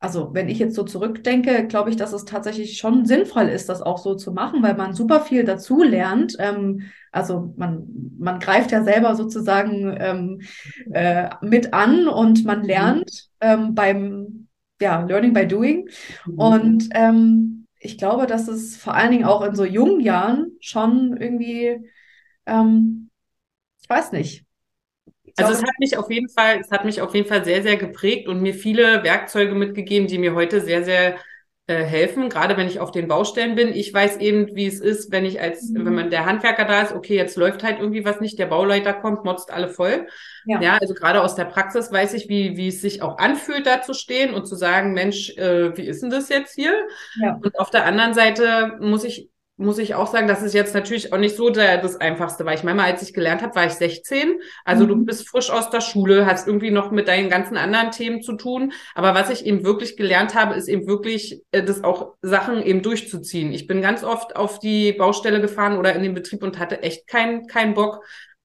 also 0.00 0.32
wenn 0.32 0.48
ich 0.48 0.58
jetzt 0.58 0.74
so 0.74 0.82
zurückdenke, 0.82 1.66
glaube 1.66 1.90
ich, 1.90 1.96
dass 1.96 2.14
es 2.14 2.24
tatsächlich 2.24 2.78
schon 2.78 3.04
sinnvoll 3.04 3.48
ist, 3.48 3.68
das 3.68 3.82
auch 3.82 3.98
so 3.98 4.14
zu 4.14 4.32
machen, 4.32 4.62
weil 4.62 4.74
man 4.74 4.94
super 4.94 5.20
viel 5.20 5.44
dazu 5.44 5.82
lernt. 5.82 6.36
Ähm, 6.38 6.90
also 7.12 7.52
man, 7.56 7.86
man 8.18 8.40
greift 8.40 8.72
ja 8.72 8.82
selber 8.82 9.14
sozusagen 9.14 9.94
ähm, 10.00 10.40
äh, 10.92 11.28
mit 11.42 11.74
an 11.74 12.08
und 12.08 12.46
man 12.46 12.60
mhm. 12.60 12.66
lernt 12.66 13.28
ähm, 13.42 13.74
beim 13.74 14.48
ja, 14.80 15.02
Learning 15.02 15.34
by 15.34 15.46
Doing. 15.46 15.90
Mhm. 16.24 16.38
Und 16.38 16.88
ähm, 16.94 17.66
ich 17.78 17.98
glaube, 17.98 18.26
dass 18.26 18.48
es 18.48 18.76
vor 18.76 18.94
allen 18.94 19.10
Dingen 19.10 19.24
auch 19.26 19.42
in 19.42 19.54
so 19.54 19.66
jungen 19.66 20.00
Jahren 20.00 20.52
schon 20.60 21.14
irgendwie, 21.18 21.78
ähm, 22.46 23.10
ich 23.82 23.88
weiß 23.88 24.12
nicht, 24.12 24.46
also 25.46 25.52
es 25.52 25.62
hat 25.62 25.78
mich 25.78 25.96
auf 25.96 26.10
jeden 26.10 26.28
Fall, 26.28 26.58
es 26.60 26.70
hat 26.70 26.84
mich 26.84 27.00
auf 27.00 27.14
jeden 27.14 27.28
Fall 27.28 27.44
sehr, 27.44 27.62
sehr 27.62 27.76
geprägt 27.76 28.28
und 28.28 28.42
mir 28.42 28.54
viele 28.54 29.02
Werkzeuge 29.02 29.54
mitgegeben, 29.54 30.06
die 30.06 30.18
mir 30.18 30.34
heute 30.34 30.60
sehr, 30.60 30.84
sehr 30.84 31.16
äh, 31.70 31.84
helfen, 31.84 32.28
gerade 32.28 32.56
wenn 32.56 32.66
ich 32.66 32.80
auf 32.80 32.90
den 32.90 33.06
Baustellen 33.06 33.54
bin. 33.54 33.68
Ich 33.68 33.94
weiß 33.94 34.16
eben, 34.16 34.56
wie 34.56 34.66
es 34.66 34.80
ist, 34.80 35.12
wenn 35.12 35.24
ich 35.24 35.40
als, 35.40 35.70
mhm. 35.70 35.84
wenn 35.84 35.94
man 35.94 36.10
der 36.10 36.26
Handwerker 36.26 36.64
da 36.64 36.82
ist, 36.82 36.92
okay, 36.92 37.14
jetzt 37.14 37.36
läuft 37.36 37.62
halt 37.62 37.78
irgendwie 37.78 38.04
was 38.04 38.20
nicht, 38.20 38.40
der 38.40 38.46
Bauleiter 38.46 38.92
kommt, 38.92 39.24
motzt 39.24 39.52
alle 39.52 39.68
voll. 39.68 40.08
Ja, 40.46 40.60
ja 40.60 40.78
also 40.80 40.94
gerade 40.94 41.22
aus 41.22 41.36
der 41.36 41.44
Praxis 41.44 41.92
weiß 41.92 42.14
ich, 42.14 42.28
wie, 42.28 42.56
wie 42.56 42.66
es 42.66 42.80
sich 42.80 43.02
auch 43.02 43.18
anfühlt, 43.18 43.66
da 43.66 43.82
zu 43.82 43.94
stehen 43.94 44.34
und 44.34 44.46
zu 44.46 44.56
sagen, 44.56 44.94
Mensch, 44.94 45.30
äh, 45.36 45.76
wie 45.76 45.86
ist 45.86 46.02
denn 46.02 46.10
das 46.10 46.28
jetzt 46.28 46.56
hier? 46.56 46.74
Ja. 47.22 47.38
Und 47.40 47.56
auf 47.60 47.70
der 47.70 47.84
anderen 47.84 48.14
Seite 48.14 48.76
muss 48.80 49.04
ich 49.04 49.30
muss 49.60 49.78
ich 49.78 49.94
auch 49.94 50.06
sagen, 50.06 50.26
das 50.26 50.42
ist 50.42 50.54
jetzt 50.54 50.74
natürlich 50.74 51.12
auch 51.12 51.18
nicht 51.18 51.36
so 51.36 51.50
der, 51.50 51.78
das 51.78 51.96
Einfachste, 51.96 52.44
weil 52.44 52.56
ich 52.56 52.64
meine, 52.64 52.82
als 52.82 53.02
ich 53.02 53.12
gelernt 53.12 53.42
habe, 53.42 53.54
war 53.54 53.66
ich 53.66 53.72
16. 53.72 54.40
Also 54.64 54.84
mhm. 54.84 54.88
du 54.88 55.04
bist 55.04 55.28
frisch 55.28 55.50
aus 55.50 55.70
der 55.70 55.80
Schule, 55.80 56.26
hast 56.26 56.48
irgendwie 56.48 56.70
noch 56.70 56.90
mit 56.90 57.08
deinen 57.08 57.28
ganzen 57.28 57.56
anderen 57.56 57.90
Themen 57.90 58.22
zu 58.22 58.32
tun. 58.32 58.72
Aber 58.94 59.14
was 59.14 59.30
ich 59.30 59.44
eben 59.44 59.62
wirklich 59.64 59.96
gelernt 59.96 60.34
habe, 60.34 60.54
ist 60.54 60.68
eben 60.68 60.86
wirklich, 60.86 61.42
äh, 61.52 61.62
das 61.62 61.84
auch 61.84 62.14
Sachen 62.22 62.62
eben 62.62 62.82
durchzuziehen. 62.82 63.52
Ich 63.52 63.66
bin 63.66 63.82
ganz 63.82 64.02
oft 64.02 64.34
auf 64.34 64.58
die 64.58 64.92
Baustelle 64.92 65.40
gefahren 65.40 65.78
oder 65.78 65.94
in 65.94 66.02
den 66.02 66.14
Betrieb 66.14 66.42
und 66.42 66.58
hatte 66.58 66.82
echt 66.82 67.06
keinen 67.06 67.46
keinen 67.46 67.74
Bock. 67.74 68.02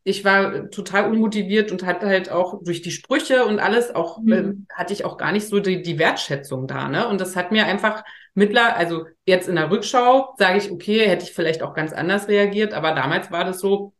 Ich 0.08 0.24
war 0.24 0.70
total 0.70 1.10
unmotiviert 1.10 1.72
und 1.72 1.84
hatte 1.84 2.06
halt 2.06 2.32
auch 2.32 2.62
durch 2.64 2.84
die 2.84 2.92
Sprüche 2.92 3.44
und 3.46 3.60
alles 3.60 3.94
auch, 3.94 4.22
mhm. 4.22 4.32
äh, 4.70 4.74
hatte 4.74 4.94
ich 4.94 5.04
auch 5.04 5.18
gar 5.18 5.32
nicht 5.32 5.48
so 5.48 5.60
die, 5.60 5.82
die 5.82 5.98
Wertschätzung 5.98 6.68
da, 6.68 6.88
ne? 6.88 7.08
Und 7.08 7.20
das 7.20 7.36
hat 7.36 7.52
mir 7.52 7.66
einfach 7.66 8.04
Mittler, 8.36 8.76
also 8.76 9.08
jetzt 9.26 9.50
in 9.50 9.56
der 9.56 9.72
Rückschau 9.72 10.36
sage 10.38 10.60
ich, 10.60 10.70
okay, 10.70 11.08
hätte 11.08 11.24
ich 11.24 11.34
vielleicht 11.34 11.64
auch 11.64 11.74
ganz 11.74 11.92
anders 11.92 12.28
reagiert, 12.28 12.74
aber 12.74 12.92
damals 12.92 13.32
war 13.32 13.46
das 13.46 13.60
so, 13.60 13.94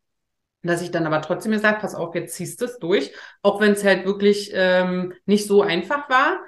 dass 0.62 0.84
ich 0.84 0.92
dann 0.92 1.08
aber 1.08 1.22
trotzdem 1.22 1.54
gesagt, 1.54 1.82
pass 1.82 1.96
auf, 1.96 2.14
jetzt 2.14 2.36
ziehst 2.36 2.62
du 2.62 2.66
es 2.66 2.78
durch, 2.78 3.12
auch 3.42 3.60
wenn 3.60 3.72
es 3.72 3.84
halt 3.84 4.06
wirklich 4.06 4.52
ähm, 4.54 5.14
nicht 5.26 5.48
so 5.48 5.64
einfach 5.64 6.08
war. 6.10 6.40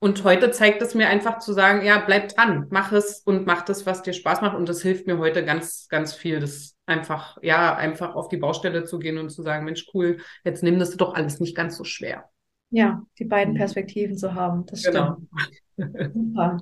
Und 0.00 0.24
heute 0.24 0.50
zeigt 0.50 0.82
es 0.82 0.94
mir 0.94 1.08
einfach 1.08 1.38
zu 1.38 1.52
sagen, 1.52 1.84
ja, 1.84 1.98
bleib 1.98 2.28
dran, 2.28 2.66
mach 2.70 2.92
es 2.92 3.20
und 3.20 3.46
mach 3.46 3.62
das, 3.62 3.86
was 3.86 4.02
dir 4.02 4.12
Spaß 4.12 4.42
macht. 4.42 4.56
Und 4.56 4.68
das 4.68 4.82
hilft 4.82 5.06
mir 5.06 5.18
heute 5.18 5.44
ganz, 5.44 5.88
ganz 5.88 6.14
viel, 6.14 6.40
das 6.40 6.73
einfach, 6.86 7.38
ja, 7.42 7.74
einfach 7.74 8.14
auf 8.14 8.28
die 8.28 8.36
Baustelle 8.36 8.84
zu 8.84 8.98
gehen 8.98 9.18
und 9.18 9.30
zu 9.30 9.42
sagen, 9.42 9.64
Mensch, 9.64 9.86
cool, 9.94 10.18
jetzt 10.44 10.62
nimm 10.62 10.78
das 10.78 10.96
doch 10.96 11.14
alles 11.14 11.40
nicht 11.40 11.56
ganz 11.56 11.76
so 11.76 11.84
schwer. 11.84 12.28
Ja, 12.70 13.02
die 13.18 13.24
beiden 13.24 13.54
mhm. 13.54 13.58
Perspektiven 13.58 14.16
zu 14.16 14.34
haben, 14.34 14.66
das 14.66 14.80
stimmt. 14.80 15.28
Genau. 15.76 16.10
Super. 16.12 16.58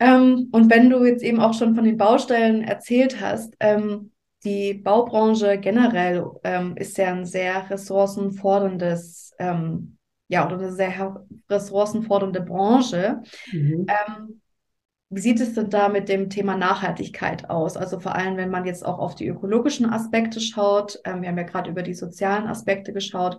Ähm, 0.00 0.48
und 0.52 0.70
wenn 0.70 0.90
du 0.90 1.04
jetzt 1.04 1.22
eben 1.22 1.40
auch 1.40 1.54
schon 1.54 1.74
von 1.74 1.84
den 1.84 1.96
Baustellen 1.96 2.62
erzählt 2.62 3.20
hast, 3.20 3.54
ähm, 3.60 4.12
die 4.44 4.74
Baubranche 4.74 5.58
generell 5.58 6.24
ähm, 6.44 6.76
ist 6.76 6.96
ja 6.96 7.12
ein 7.12 7.26
sehr 7.26 7.68
ressourcenforderndes, 7.68 9.34
ähm, 9.38 9.98
ja, 10.28 10.46
oder 10.46 10.58
eine 10.58 10.72
sehr 10.72 11.24
ressourcenfordernde 11.50 12.42
Branche. 12.42 13.22
Mhm. 13.50 13.86
Ähm, 15.10 15.16
wie 15.16 15.20
sieht 15.20 15.40
es 15.40 15.54
denn 15.54 15.70
da 15.70 15.88
mit 15.88 16.08
dem 16.08 16.30
Thema 16.30 16.56
Nachhaltigkeit 16.56 17.50
aus? 17.50 17.76
Also 17.76 18.00
vor 18.00 18.14
allem, 18.14 18.36
wenn 18.36 18.50
man 18.50 18.64
jetzt 18.64 18.84
auch 18.84 18.98
auf 18.98 19.14
die 19.14 19.26
ökologischen 19.28 19.90
Aspekte 19.90 20.40
schaut. 20.40 20.98
Ähm, 21.04 21.22
wir 21.22 21.28
haben 21.28 21.38
ja 21.38 21.44
gerade 21.44 21.70
über 21.70 21.82
die 21.82 21.94
sozialen 21.94 22.46
Aspekte 22.46 22.92
geschaut. 22.92 23.38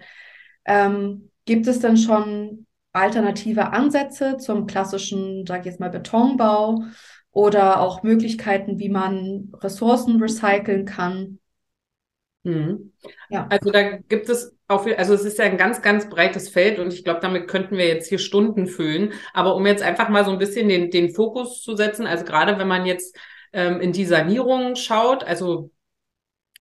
gibt 1.46 1.68
es 1.68 1.80
denn 1.80 1.98
schon 1.98 2.68
alternative 2.94 3.72
Ansätze 3.72 4.38
zum 4.38 4.68
klassischen, 4.68 5.46
sag 5.48 5.62
ich 5.62 5.66
jetzt 5.68 5.80
mal, 5.80 5.90
Betonbau 5.90 6.84
oder 7.32 7.80
auch 7.82 8.04
Möglichkeiten, 8.04 8.80
wie 8.80 8.90
man 8.90 9.52
Ressourcen 9.62 10.22
recyceln 10.22 10.86
kann. 10.86 11.39
Mhm. 12.44 12.94
Ja. 13.30 13.48
Also 13.50 13.70
da 13.72 13.98
gibt 13.98 14.30
es 14.30 14.56
auch 14.68 14.84
viel, 14.84 14.96
also 14.96 15.14
es 15.14 15.26
ist 15.26 15.38
ja 15.38 15.46
ein 15.46 15.58
ganz, 15.58 15.82
ganz 15.82 16.10
breites 16.10 16.50
Feld 16.50 16.80
und 16.80 16.94
ich 16.94 17.04
glaube, 17.04 17.20
damit 17.20 17.48
könnten 17.48 17.78
wir 17.78 17.88
jetzt 17.88 18.08
hier 18.08 18.20
Stunden 18.20 18.68
füllen. 18.68 19.14
Aber 19.34 19.56
um 19.56 19.66
jetzt 19.66 19.84
einfach 19.84 20.10
mal 20.10 20.24
so 20.24 20.32
ein 20.32 20.38
bisschen 20.38 20.70
den, 20.70 20.90
den 20.90 21.14
Fokus 21.14 21.62
zu 21.62 21.76
setzen, 21.76 22.08
also 22.08 22.24
gerade 22.24 22.58
wenn 22.58 22.68
man 22.68 22.86
jetzt 22.86 23.18
ähm, 23.52 23.82
in 23.82 23.92
die 23.92 24.06
Sanierung 24.06 24.76
schaut, 24.76 25.24
also 25.24 25.72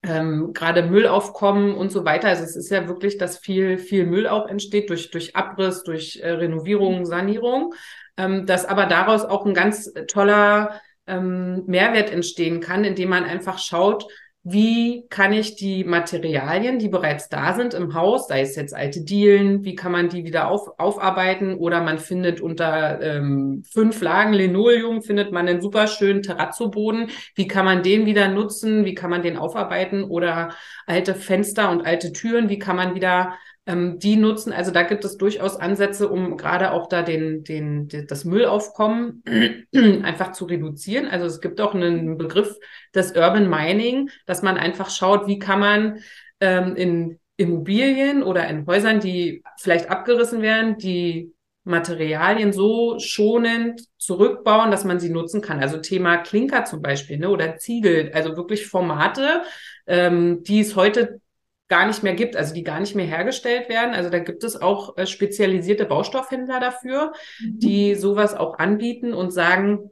ähm, 0.03 0.53
gerade 0.53 0.83
Müllaufkommen 0.83 1.75
und 1.75 1.91
so 1.91 2.05
weiter. 2.05 2.29
Also 2.29 2.43
es 2.43 2.55
ist 2.55 2.69
ja 2.69 2.87
wirklich, 2.87 3.17
dass 3.17 3.37
viel, 3.37 3.77
viel 3.77 4.05
Müll 4.05 4.27
auch 4.27 4.47
entsteht 4.47 4.89
durch, 4.89 5.11
durch 5.11 5.35
Abriss, 5.35 5.83
durch 5.83 6.17
äh, 6.21 6.31
Renovierung, 6.31 7.05
Sanierung, 7.05 7.73
ähm, 8.17 8.45
dass 8.45 8.65
aber 8.65 8.85
daraus 8.85 9.25
auch 9.25 9.45
ein 9.45 9.53
ganz 9.53 9.91
toller 10.07 10.79
ähm, 11.05 11.63
Mehrwert 11.65 12.11
entstehen 12.11 12.61
kann, 12.61 12.83
indem 12.85 13.09
man 13.09 13.25
einfach 13.25 13.59
schaut, 13.59 14.05
wie 14.43 15.05
kann 15.09 15.33
ich 15.33 15.55
die 15.57 15.83
Materialien, 15.83 16.79
die 16.79 16.87
bereits 16.87 17.27
da 17.27 17.53
sind 17.53 17.73
im 17.73 17.93
Haus, 17.93 18.27
sei 18.27 18.41
es 18.41 18.55
jetzt 18.55 18.73
alte 18.73 19.01
Dielen, 19.03 19.65
wie 19.65 19.75
kann 19.75 19.91
man 19.91 20.07
die 20.07 20.23
wieder 20.23 20.47
auf, 20.47 20.79
aufarbeiten? 20.79 21.55
Oder 21.55 21.81
man 21.81 21.99
findet 21.99 22.39
unter 22.39 23.01
ähm, 23.01 23.63
fünf 23.69 24.01
Lagen 24.01 24.33
Linoleum, 24.33 25.01
findet 25.01 25.33
man 25.33 25.47
einen 25.47 25.61
super 25.61 25.87
schönen 25.87 26.23
Terrazzo-Boden, 26.23 27.09
wie 27.35 27.47
kann 27.47 27.65
man 27.65 27.83
den 27.83 28.05
wieder 28.05 28.29
nutzen, 28.29 28.85
wie 28.85 28.95
kann 28.95 29.09
man 29.09 29.23
den 29.23 29.37
aufarbeiten? 29.37 30.03
Oder 30.05 30.53
alte 30.87 31.15
Fenster 31.15 31.69
und 31.69 31.85
alte 31.85 32.13
Türen, 32.13 32.47
wie 32.47 32.59
kann 32.59 32.77
man 32.77 32.95
wieder 32.95 33.33
ähm, 33.65 33.99
die 33.99 34.15
nutzen. 34.15 34.51
Also 34.51 34.71
da 34.71 34.83
gibt 34.83 35.05
es 35.05 35.17
durchaus 35.17 35.55
Ansätze, 35.57 36.09
um 36.09 36.37
gerade 36.37 36.71
auch 36.71 36.87
da 36.87 37.03
den, 37.03 37.43
den, 37.43 37.87
das 38.07 38.25
Müllaufkommen 38.25 39.23
einfach 40.03 40.31
zu 40.31 40.45
reduzieren. 40.45 41.07
Also 41.07 41.25
es 41.25 41.41
gibt 41.41 41.61
auch 41.61 41.73
einen 41.73 42.17
Begriff 42.17 42.55
des 42.95 43.11
Urban 43.11 43.49
Mining, 43.49 44.09
dass 44.25 44.41
man 44.41 44.57
einfach 44.57 44.89
schaut, 44.89 45.27
wie 45.27 45.39
kann 45.39 45.59
man 45.59 45.99
ähm, 46.39 46.75
in 46.75 47.19
Immobilien 47.37 48.23
oder 48.23 48.47
in 48.47 48.65
Häusern, 48.65 48.99
die 48.99 49.43
vielleicht 49.57 49.89
abgerissen 49.89 50.41
werden, 50.41 50.77
die 50.77 51.33
Materialien 51.63 52.51
so 52.51 52.97
schonend 52.99 53.81
zurückbauen, 53.97 54.71
dass 54.71 54.83
man 54.83 54.99
sie 54.99 55.09
nutzen 55.09 55.41
kann. 55.41 55.59
Also 55.59 55.77
Thema 55.77 56.17
Klinker 56.17 56.65
zum 56.65 56.81
Beispiel 56.81 57.17
ne, 57.17 57.29
oder 57.29 57.57
Ziegel, 57.57 58.11
also 58.13 58.35
wirklich 58.35 58.65
Formate, 58.65 59.43
ähm, 59.87 60.43
die 60.43 60.61
es 60.61 60.75
heute 60.75 61.21
gar 61.69 61.85
nicht 61.85 62.03
mehr 62.03 62.15
gibt, 62.15 62.35
also 62.35 62.53
die 62.53 62.63
gar 62.63 62.79
nicht 62.79 62.95
mehr 62.95 63.05
hergestellt 63.05 63.69
werden. 63.69 63.93
Also 63.93 64.09
da 64.09 64.19
gibt 64.19 64.43
es 64.43 64.59
auch 64.59 64.97
äh, 64.97 65.05
spezialisierte 65.05 65.85
Baustoffhändler 65.85 66.59
dafür, 66.59 67.13
mhm. 67.39 67.59
die 67.59 67.95
sowas 67.95 68.33
auch 68.33 68.57
anbieten 68.57 69.13
und 69.13 69.31
sagen, 69.31 69.91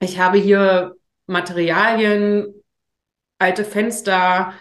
ich 0.00 0.18
habe 0.18 0.36
hier 0.36 0.96
Materialien, 1.26 2.52
alte 3.38 3.64
Fenster, 3.64 4.52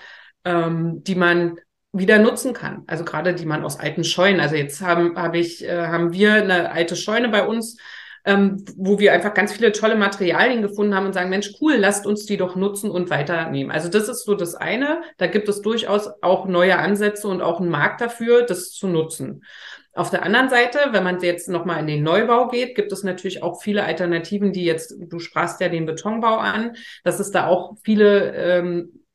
ähm, 0.44 1.04
die 1.04 1.16
man 1.16 1.60
wieder 1.92 2.20
nutzen 2.20 2.54
kann. 2.54 2.84
Also 2.88 3.06
gerade 3.06 3.34
die 3.34 3.46
man 3.46 3.64
aus 3.64 3.80
alten 3.80 4.04
Scheunen. 4.04 4.40
Also 4.40 4.56
jetzt 4.56 4.82
haben 4.82 5.18
habe 5.18 5.38
ich 5.38 5.64
äh, 5.64 5.88
haben 5.88 6.14
wir 6.14 6.34
eine 6.34 6.72
alte 6.72 6.96
Scheune 6.96 7.30
bei 7.30 7.46
uns 7.46 7.78
ähm, 8.26 8.66
wo 8.76 8.98
wir 8.98 9.14
einfach 9.14 9.34
ganz 9.34 9.54
viele 9.54 9.72
tolle 9.72 9.96
Materialien 9.96 10.64
gefunden 10.64 10.96
haben 10.96 11.06
und 11.06 11.14
sagen, 11.14 11.30
Mensch, 11.30 11.54
cool, 11.62 11.76
lasst 11.76 12.08
uns 12.08 12.26
die 12.26 12.38
doch 12.38 12.56
nutzen 12.56 12.90
und 12.90 13.10
weiternehmen. 13.12 13.72
Also 13.72 13.88
das 13.88 14.10
ist 14.10 14.26
so 14.26 14.34
das 14.34 14.56
eine. 14.56 15.02
Da 15.18 15.28
gibt 15.28 15.48
es 15.48 15.62
durchaus 15.62 16.10
auch 16.22 16.48
neue 16.48 16.78
Ansätze 16.78 17.28
und 17.28 17.42
auch 17.42 17.60
einen 17.60 17.70
Markt 17.70 18.02
dafür, 18.02 18.42
das 18.42 18.72
zu 18.72 18.88
nutzen. 18.88 19.44
Auf 19.94 20.10
der 20.10 20.24
anderen 20.24 20.50
Seite, 20.50 20.80
wenn 20.92 21.04
man 21.04 21.22
jetzt 21.22 21.48
nochmal 21.48 21.80
in 21.80 21.88
den 21.88 22.04
Neubau 22.04 22.50
geht, 22.50 22.76
gibt 22.76 22.92
es 22.92 23.04
natürlich 23.04 23.44
auch 23.44 23.62
viele 23.62 23.86
Alternativen, 23.86 24.52
die 24.52 24.66
jetzt, 24.66 24.96
du 25.00 25.20
sprachst 25.20 25.62
ja 25.62 25.70
den 25.70 25.86
Betonbau 25.86 26.38
an, 26.38 26.76
dass 27.04 27.20
es 27.20 27.32
da 27.32 27.48
auch 27.48 27.78
viele 27.84 28.34
ähm, 28.34 29.06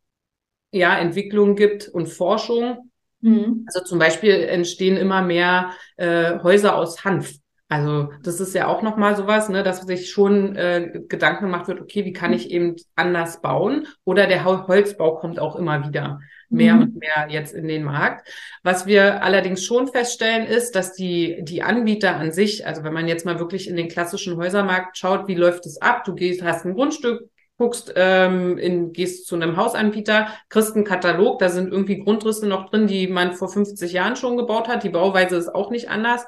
ja, 0.71 0.97
Entwicklungen 0.97 1.57
gibt 1.57 1.88
und 1.88 2.07
Forschung. 2.07 2.90
Mhm. 3.21 3.67
Also 3.67 3.85
zum 3.85 3.99
Beispiel 3.99 4.33
entstehen 4.33 4.97
immer 4.97 5.21
mehr 5.21 5.73
äh, 5.97 6.38
Häuser 6.43 6.76
aus 6.76 7.05
Hanf. 7.05 7.35
Also 7.71 8.11
das 8.23 8.41
ist 8.41 8.53
ja 8.53 8.67
auch 8.67 8.83
nochmal 8.83 9.15
sowas, 9.17 9.49
ne, 9.49 9.62
dass 9.62 9.83
sich 9.83 10.11
schon 10.11 10.57
äh, 10.57 11.03
Gedanken 11.09 11.45
gemacht 11.45 11.69
wird, 11.69 11.81
okay, 11.81 12.05
wie 12.05 12.12
kann 12.12 12.33
ich 12.33 12.50
eben 12.50 12.75
anders 12.97 13.41
bauen? 13.41 13.87
Oder 14.03 14.27
der 14.27 14.45
Holzbau 14.45 15.15
kommt 15.19 15.39
auch 15.39 15.55
immer 15.55 15.87
wieder 15.87 16.19
mehr 16.49 16.75
mhm. 16.75 16.83
und 16.83 16.97
mehr 16.97 17.29
jetzt 17.29 17.55
in 17.55 17.69
den 17.69 17.85
Markt. 17.85 18.29
Was 18.65 18.87
wir 18.87 19.23
allerdings 19.23 19.65
schon 19.65 19.87
feststellen, 19.87 20.49
ist, 20.49 20.75
dass 20.75 20.95
die, 20.95 21.39
die 21.43 21.62
Anbieter 21.62 22.17
an 22.17 22.33
sich, 22.33 22.67
also 22.67 22.83
wenn 22.83 22.93
man 22.93 23.07
jetzt 23.07 23.25
mal 23.25 23.39
wirklich 23.39 23.69
in 23.71 23.77
den 23.77 23.87
klassischen 23.87 24.37
Häusermarkt 24.37 24.99
schaut, 24.99 25.29
wie 25.29 25.37
läuft 25.37 25.65
es 25.65 25.81
ab? 25.81 26.03
Du 26.03 26.17
gehst, 26.17 26.43
hast 26.43 26.67
ein 26.67 26.75
Grundstück, 26.75 27.31
guckst, 27.57 27.93
ähm, 27.95 28.59
in, 28.59 28.93
gehst 28.93 29.29
zu 29.29 29.37
einem 29.37 29.57
Hausanbieter, 29.57 30.27
kriegst 30.49 30.75
einen 30.75 30.85
Katalog, 30.85 31.39
da 31.39 31.50
sind 31.50 31.71
irgendwie 31.71 32.00
Grundrisse 32.00 32.49
noch 32.49 32.69
drin, 32.69 32.89
die 32.89 33.07
man 33.07 33.35
vor 33.35 33.49
50 33.49 33.93
Jahren 33.93 34.17
schon 34.17 34.37
gebaut 34.37 34.67
hat. 34.67 34.83
Die 34.83 34.89
Bauweise 34.89 35.37
ist 35.37 35.55
auch 35.55 35.71
nicht 35.71 35.89
anders. 35.89 36.27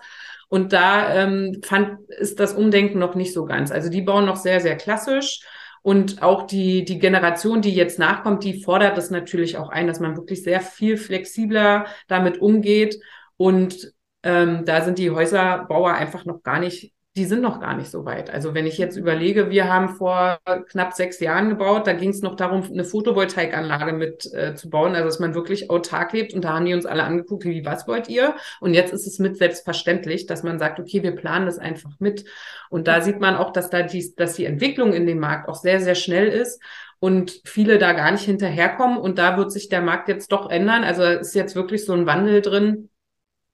Und 0.53 0.75
da 0.75 1.15
ähm, 1.15 1.63
fand, 1.65 2.11
ist 2.11 2.39
das 2.39 2.53
Umdenken 2.53 2.99
noch 2.99 3.15
nicht 3.15 3.33
so 3.33 3.47
ganz. 3.47 3.73
Also 3.73 3.89
die 3.89 4.03
bauen 4.03 4.27
noch 4.27 4.37
sehr, 4.37 4.61
sehr 4.61 4.77
klassisch. 4.77 5.41
Und 5.81 6.23
auch 6.23 6.43
die, 6.43 6.85
die 6.85 6.99
Generation, 6.99 7.63
die 7.63 7.75
jetzt 7.75 7.99
nachkommt, 7.99 8.45
die 8.45 8.63
fordert 8.63 8.99
das 8.99 9.09
natürlich 9.09 9.57
auch 9.57 9.71
ein, 9.71 9.87
dass 9.87 9.99
man 9.99 10.15
wirklich 10.15 10.43
sehr 10.43 10.61
viel 10.61 10.99
flexibler 10.99 11.87
damit 12.07 12.43
umgeht. 12.43 13.01
Und 13.39 13.95
ähm, 14.23 14.67
da 14.67 14.83
sind 14.83 14.99
die 14.99 15.11
Häuserbauer 15.11 15.95
einfach 15.95 16.27
noch 16.27 16.43
gar 16.43 16.59
nicht 16.59 16.93
die 17.15 17.27
sind 17.27 17.43
noch 17.43 17.61
gar 17.61 17.77
nicht 17.77 17.91
so 17.91 18.07
weit. 18.07 18.31
Also 18.31 18.55
wenn 18.55 18.67
ich 18.67 18.79
jetzt 18.79 18.97
überlege, 18.97 19.51
wir 19.51 19.71
haben 19.71 19.91
vor 19.91 20.39
knapp 20.71 20.95
sechs 20.95 21.21
Jahren 21.21 21.51
gebaut, 21.51 21.87
da 21.87 21.93
ging 21.93 22.09
es 22.09 22.23
noch 22.23 22.37
darum, 22.37 22.63
eine 22.63 22.85
Photovoltaikanlage 22.85 23.93
mit 23.93 24.33
äh, 24.33 24.55
zu 24.55 24.71
bauen, 24.71 24.95
also 24.95 25.05
dass 25.05 25.21
man 25.21 25.35
wirklich 25.35 25.69
autark 25.71 26.15
lebt. 26.15 26.33
Und 26.33 26.45
da 26.45 26.55
haben 26.55 26.65
die 26.65 26.73
uns 26.73 26.87
alle 26.87 27.03
angeguckt, 27.03 27.45
wie 27.45 27.67
was 27.67 27.87
wollt 27.87 28.09
ihr? 28.09 28.35
Und 28.61 28.73
jetzt 28.73 28.95
ist 28.95 29.07
es 29.07 29.19
mit 29.19 29.37
selbstverständlich, 29.37 30.25
dass 30.25 30.43
man 30.43 30.59
sagt, 30.59 30.81
okay, 30.81 31.03
wir 31.03 31.15
planen 31.15 31.45
das 31.45 31.59
einfach 31.59 31.91
mit. 31.99 32.25
Und 32.71 32.89
da 32.89 33.03
sieht 33.03 33.21
man 33.21 33.37
auch, 33.37 33.53
dass 33.53 33.69
da 33.69 33.83
die, 33.83 34.15
dass 34.17 34.35
die 34.35 34.47
Entwicklung 34.47 34.95
in 34.95 35.07
dem 35.07 35.19
Markt 35.19 35.51
auch 35.51 35.57
sehr, 35.57 35.81
sehr 35.81 35.97
schnell 35.97 36.29
ist 36.29 36.63
und 36.99 37.43
viele 37.45 37.77
da 37.77 37.93
gar 37.93 38.11
nicht 38.11 38.25
hinterherkommen. 38.25 38.97
Und 38.97 39.19
da 39.19 39.37
wird 39.37 39.53
sich 39.53 39.69
der 39.69 39.83
Markt 39.83 40.09
jetzt 40.09 40.33
doch 40.33 40.49
ändern. 40.49 40.83
Also 40.83 41.03
ist 41.03 41.35
jetzt 41.35 41.57
wirklich 41.57 41.85
so 41.85 41.93
ein 41.93 42.07
Wandel 42.07 42.41
drin 42.41 42.89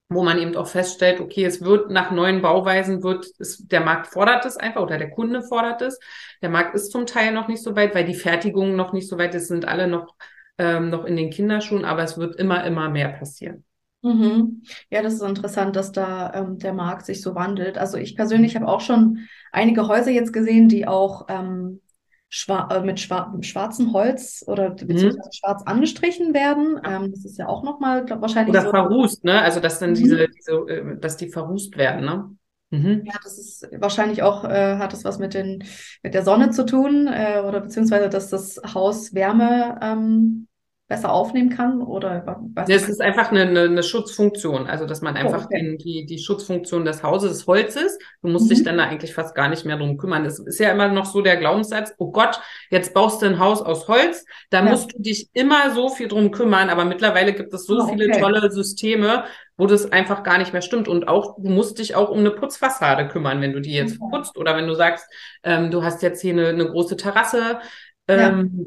wo 0.08 0.22
man 0.22 0.38
eben 0.38 0.56
auch 0.56 0.66
feststellt, 0.66 1.20
okay, 1.20 1.44
es 1.44 1.62
wird 1.62 1.90
nach 1.90 2.10
neuen 2.10 2.40
Bauweisen 2.40 3.02
wird, 3.02 3.26
es, 3.38 3.58
der 3.66 3.82
Markt 3.82 4.06
fordert 4.06 4.44
es 4.46 4.56
einfach 4.56 4.80
oder 4.80 4.96
der 4.96 5.10
Kunde 5.10 5.42
fordert 5.42 5.82
es. 5.82 5.98
Der 6.40 6.48
Markt 6.48 6.74
ist 6.74 6.90
zum 6.90 7.04
Teil 7.04 7.32
noch 7.32 7.48
nicht 7.48 7.62
so 7.62 7.76
weit, 7.76 7.94
weil 7.94 8.04
die 8.04 8.14
Fertigungen 8.14 8.74
noch 8.74 8.92
nicht 8.92 9.08
so 9.08 9.18
weit 9.18 9.34
ist, 9.34 9.48
sind 9.48 9.68
alle 9.68 9.86
noch, 9.86 10.14
ähm, 10.56 10.88
noch 10.88 11.04
in 11.04 11.16
den 11.16 11.30
Kinderschuhen, 11.30 11.84
aber 11.84 12.02
es 12.02 12.16
wird 12.16 12.36
immer, 12.36 12.64
immer 12.64 12.88
mehr 12.88 13.10
passieren. 13.10 13.64
Mhm. 14.02 14.62
Ja, 14.90 15.02
das 15.02 15.14
ist 15.14 15.22
interessant, 15.22 15.76
dass 15.76 15.92
da 15.92 16.32
ähm, 16.32 16.58
der 16.58 16.72
Markt 16.72 17.04
sich 17.04 17.20
so 17.20 17.34
wandelt. 17.34 17.76
Also 17.76 17.98
ich 17.98 18.16
persönlich 18.16 18.54
habe 18.56 18.68
auch 18.68 18.80
schon 18.80 19.28
einige 19.52 19.88
Häuser 19.88 20.10
jetzt 20.10 20.32
gesehen, 20.32 20.68
die 20.68 20.86
auch 20.86 21.26
ähm, 21.28 21.80
schwar 22.28 22.70
äh, 22.70 22.82
mit 22.84 23.00
schwar 23.00 23.34
schwarzem 23.40 23.92
Holz 23.92 24.44
oder 24.46 24.70
beziehungsweise 24.70 25.18
mhm. 25.18 25.32
schwarz 25.32 25.62
angestrichen 25.64 26.34
werden. 26.34 26.80
Ähm, 26.84 27.10
das 27.10 27.24
ist 27.24 27.38
ja 27.38 27.48
auch 27.48 27.62
nochmal, 27.62 28.08
wahrscheinlich. 28.08 28.50
Oder 28.50 28.62
so 28.62 28.70
verrußt, 28.70 29.24
ne? 29.24 29.40
Also 29.40 29.60
dass 29.60 29.78
dann 29.78 29.90
mhm. 29.90 29.94
diese, 29.94 30.28
diese 30.28 30.52
äh, 30.68 30.98
dass 30.98 31.16
die 31.16 31.28
verrußt 31.28 31.76
werden, 31.76 32.04
ne? 32.04 32.30
Mhm. 32.70 33.02
Ja, 33.06 33.14
das 33.22 33.38
ist 33.38 33.66
wahrscheinlich 33.78 34.22
auch, 34.22 34.44
äh, 34.44 34.76
hat 34.76 34.92
es 34.92 35.04
was 35.04 35.18
mit 35.18 35.32
den, 35.32 35.64
mit 36.02 36.12
der 36.12 36.22
Sonne 36.22 36.50
zu 36.50 36.66
tun, 36.66 37.06
äh, 37.06 37.42
oder 37.46 37.60
beziehungsweise, 37.60 38.10
dass 38.10 38.28
das 38.28 38.60
Haus 38.74 39.14
Wärme 39.14 39.78
ähm, 39.80 40.47
besser 40.88 41.12
aufnehmen 41.12 41.50
kann? 41.50 41.82
Oder 41.82 42.24
was? 42.54 42.68
Es 42.68 42.88
ist 42.88 43.02
einfach 43.02 43.30
eine, 43.30 43.42
eine, 43.42 43.60
eine, 43.64 43.82
Schutzfunktion, 43.82 44.66
also 44.66 44.86
dass 44.86 45.02
man 45.02 45.16
einfach 45.16 45.42
oh, 45.42 45.44
okay. 45.44 45.60
den, 45.60 45.78
die, 45.78 46.06
die 46.06 46.18
Schutzfunktion 46.18 46.86
des 46.86 47.02
Hauses, 47.02 47.30
des 47.30 47.46
Holzes, 47.46 47.98
du 48.22 48.28
musst 48.28 48.46
mhm. 48.46 48.48
dich 48.48 48.64
dann 48.64 48.78
da 48.78 48.84
eigentlich 48.84 49.12
fast 49.12 49.34
gar 49.34 49.48
nicht 49.48 49.66
mehr 49.66 49.76
drum 49.76 49.98
kümmern. 49.98 50.24
Es 50.24 50.38
ist 50.38 50.58
ja 50.58 50.72
immer 50.72 50.88
noch 50.88 51.04
so 51.04 51.20
der 51.20 51.36
Glaubenssatz, 51.36 51.94
oh 51.98 52.10
Gott, 52.10 52.40
jetzt 52.70 52.94
baust 52.94 53.20
du 53.20 53.26
ein 53.26 53.38
Haus 53.38 53.60
aus 53.60 53.86
Holz, 53.86 54.24
da 54.48 54.64
ja. 54.64 54.70
musst 54.70 54.94
du 54.94 55.02
dich 55.02 55.28
immer 55.34 55.70
so 55.72 55.90
viel 55.90 56.08
drum 56.08 56.30
kümmern, 56.30 56.70
aber 56.70 56.86
mittlerweile 56.86 57.34
gibt 57.34 57.52
es 57.52 57.66
so 57.66 57.76
oh, 57.78 57.86
viele 57.88 58.10
tolle 58.18 58.50
Systeme, 58.50 59.24
wo 59.58 59.66
das 59.66 59.92
einfach 59.92 60.22
gar 60.22 60.38
nicht 60.38 60.54
mehr 60.54 60.62
stimmt. 60.62 60.88
Und 60.88 61.06
auch, 61.06 61.36
du 61.38 61.50
musst 61.50 61.78
dich 61.80 61.96
auch 61.96 62.08
um 62.08 62.20
eine 62.20 62.30
Putzfassade 62.30 63.08
kümmern, 63.08 63.42
wenn 63.42 63.52
du 63.52 63.60
die 63.60 63.74
jetzt 63.74 64.00
okay. 64.00 64.10
putzt 64.10 64.38
oder 64.38 64.56
wenn 64.56 64.66
du 64.66 64.74
sagst, 64.74 65.06
ähm, 65.42 65.70
du 65.70 65.82
hast 65.82 66.02
jetzt 66.02 66.22
hier 66.22 66.32
eine, 66.32 66.48
eine 66.48 66.66
große 66.66 66.96
Terrasse, 66.96 67.58
ähm, 68.06 68.52
ja 68.56 68.64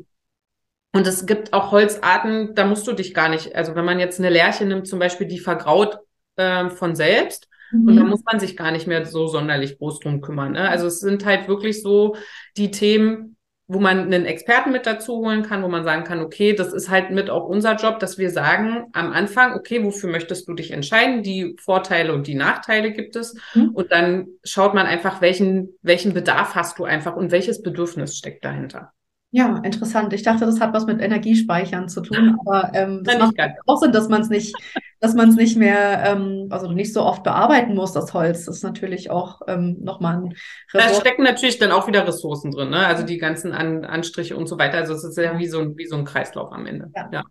und 0.94 1.08
es 1.08 1.26
gibt 1.26 1.54
auch 1.54 1.72
Holzarten, 1.72 2.54
da 2.56 2.66
musst 2.66 2.88
du 2.88 2.94
dich 2.94 3.14
gar 3.14 3.30
nicht, 3.30 3.56
also 3.56 3.76
wenn 3.76 3.86
man 3.86 4.00
jetzt 4.00 4.20
eine 4.20 4.30
Lärche 4.30 4.66
nimmt, 4.66 4.88
zum 4.88 5.00
Beispiel, 5.00 5.28
die 5.28 5.40
vergraut 5.40 6.00
äh, 6.36 6.70
von 6.70 6.96
selbst, 6.96 7.48
mhm. 7.72 7.88
und 7.88 7.96
da 7.96 8.04
muss 8.04 8.24
man 8.26 8.40
sich 8.40 8.58
gar 8.58 8.72
nicht 8.72 8.88
mehr 8.88 9.06
so 9.06 9.28
sonderlich 9.28 9.78
groß 9.78 10.00
drum 10.00 10.22
kümmern. 10.22 10.54
Ne? 10.54 10.68
Also 10.68 10.88
es 10.88 11.00
sind 11.00 11.26
halt 11.26 11.48
wirklich 11.48 11.82
so 11.82 12.16
die 12.58 12.72
Themen, 12.72 13.38
wo 13.68 13.80
man 13.80 14.00
einen 14.00 14.26
Experten 14.26 14.74
mit 14.74 14.86
dazu 14.86 15.16
holen 15.20 15.44
kann, 15.44 15.64
wo 15.64 15.70
man 15.70 15.86
sagen 15.86 16.04
kann, 16.04 16.20
okay, 16.20 16.52
das 16.52 16.74
ist 16.74 16.90
halt 16.90 17.10
mit 17.10 17.30
auch 17.30 17.46
unser 17.46 17.78
Job, 17.78 18.00
dass 18.00 18.18
wir 18.18 18.30
sagen 18.30 18.88
am 18.92 19.14
Anfang, 19.14 19.54
okay, 19.54 19.82
wofür 19.82 20.10
möchtest 20.10 20.46
du 20.50 20.54
dich 20.54 20.72
entscheiden? 20.72 21.24
Die 21.24 21.56
Vorteile 21.58 22.14
und 22.14 22.28
die 22.28 22.36
Nachteile 22.36 22.92
gibt 22.92 23.16
es. 23.16 23.34
Mhm. 23.54 23.70
Und 23.70 23.94
dann 23.94 24.28
schaut 24.44 24.74
man 24.74 24.88
einfach, 24.88 25.22
welchen, 25.22 25.70
welchen 25.82 26.14
Bedarf 26.14 26.54
hast 26.54 26.80
du 26.80 26.84
einfach 26.84 27.16
und 27.16 27.32
welches 27.32 27.62
Bedürfnis 27.64 28.18
steckt 28.18 28.44
dahinter. 28.44 28.92
Ja, 29.34 29.60
interessant. 29.64 30.12
Ich 30.12 30.24
dachte, 30.24 30.46
das 30.46 30.60
hat 30.60 30.74
was 30.74 30.86
mit 30.86 31.02
Energiespeichern 31.02 31.88
zu 31.88 32.02
tun, 32.02 32.38
aber 32.46 32.72
ähm, 32.74 33.02
das 33.04 33.18
macht 33.18 33.36
auch 33.66 33.78
Sinn, 33.78 33.94
dass 33.94 34.10
man 34.10 34.22
es 34.22 34.30
nicht, 34.30 34.54
dass 35.00 35.14
man 35.14 35.30
es 35.30 35.36
nicht 35.38 35.56
mehr, 35.56 36.04
ähm, 36.06 36.48
also 36.50 36.70
nicht 36.70 36.92
so 36.92 37.04
oft 37.04 37.24
bearbeiten 37.24 37.74
muss, 37.74 37.94
das 37.94 38.14
Holz. 38.14 38.46
Das 38.46 38.58
ist 38.58 38.64
natürlich 38.64 39.10
auch 39.10 39.42
ähm, 39.48 39.78
nochmal 39.82 40.18
ein 40.18 40.34
Ressourcen. 40.74 40.94
Da 40.94 41.00
stecken 41.00 41.24
natürlich 41.24 41.60
dann 41.60 41.72
auch 41.72 41.88
wieder 41.88 42.06
Ressourcen 42.06 42.52
drin, 42.52 42.72
ne? 42.72 42.86
Also 42.86 43.04
die 43.04 43.18
ganzen 43.18 43.54
An 43.54 43.86
Anstriche 43.86 44.36
und 44.36 44.48
so 44.48 44.60
weiter. 44.60 44.80
Also 44.80 44.94
es 44.94 45.06
ist 45.06 45.18
ja 45.18 45.40
wie 45.40 45.48
so 45.48 45.60
ein, 45.60 45.78
wie 45.78 45.88
so 45.88 45.96
ein 45.96 46.04
Kreislauf 46.04 46.52
am 46.52 46.66
Ende. 46.66 46.92
Ja. 46.94 47.10
ja. 47.14 47.24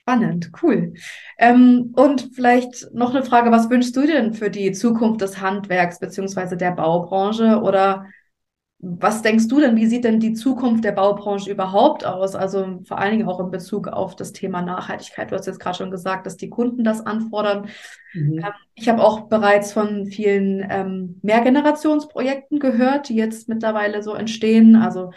Spannend, 0.00 0.50
cool. 0.62 0.94
Ähm, 1.38 1.92
und 1.94 2.30
vielleicht 2.34 2.92
noch 2.92 3.14
eine 3.14 3.24
Frage, 3.24 3.52
was 3.52 3.70
wünschst 3.70 3.94
du 3.94 4.04
denn 4.04 4.32
für 4.34 4.50
die 4.50 4.72
Zukunft 4.72 5.20
des 5.20 5.40
Handwerks 5.40 6.00
beziehungsweise 6.00 6.56
der 6.56 6.72
Baubranche 6.72 7.60
oder 7.60 8.06
was 8.84 9.22
denkst 9.22 9.46
du 9.46 9.60
denn, 9.60 9.76
wie 9.76 9.86
sieht 9.86 10.02
denn 10.02 10.18
die 10.18 10.32
Zukunft 10.32 10.82
der 10.82 10.90
Baubranche 10.90 11.48
überhaupt 11.48 12.04
aus? 12.04 12.34
Also 12.34 12.80
vor 12.84 12.98
allen 12.98 13.12
Dingen 13.12 13.28
auch 13.28 13.38
in 13.38 13.52
Bezug 13.52 13.86
auf 13.86 14.16
das 14.16 14.32
Thema 14.32 14.60
Nachhaltigkeit. 14.60 15.30
Du 15.30 15.36
hast 15.36 15.46
jetzt 15.46 15.60
gerade 15.60 15.78
schon 15.78 15.92
gesagt, 15.92 16.26
dass 16.26 16.36
die 16.36 16.50
Kunden 16.50 16.82
das 16.82 17.06
anfordern. 17.06 17.68
Mhm. 18.12 18.38
Ähm, 18.38 18.52
ich 18.74 18.88
habe 18.88 19.00
auch 19.00 19.28
bereits 19.28 19.72
von 19.72 20.06
vielen 20.06 20.66
ähm, 20.68 21.20
Mehrgenerationsprojekten 21.22 22.58
gehört, 22.58 23.08
die 23.08 23.14
jetzt 23.14 23.48
mittlerweile 23.48 24.02
so 24.02 24.14
entstehen. 24.14 24.74
Also 24.74 25.12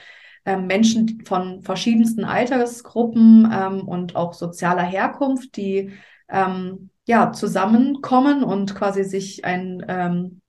ähm, 0.46 0.68
Menschen 0.68 1.24
von 1.26 1.64
verschiedensten 1.64 2.24
Altersgruppen 2.24 3.52
ähm, 3.52 3.88
und 3.88 4.16
auch 4.16 4.34
sozialer 4.34 4.84
Herkunft, 4.84 5.58
die 5.58 5.92
ähm, 6.30 6.92
ja 7.08 7.32
zusammenkommen 7.32 8.44
und 8.44 8.76
quasi 8.76 9.04
sich 9.04 9.44
ein 9.44 9.84
ähm, 9.88 10.42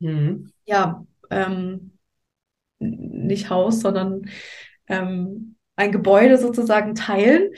mhm. 0.00 0.52
ja 0.64 1.04
ähm, 1.30 1.91
nicht 2.82 3.50
Haus, 3.50 3.80
sondern 3.80 4.26
ähm, 4.88 5.56
ein 5.76 5.92
Gebäude 5.92 6.38
sozusagen 6.38 6.94
teilen. 6.94 7.50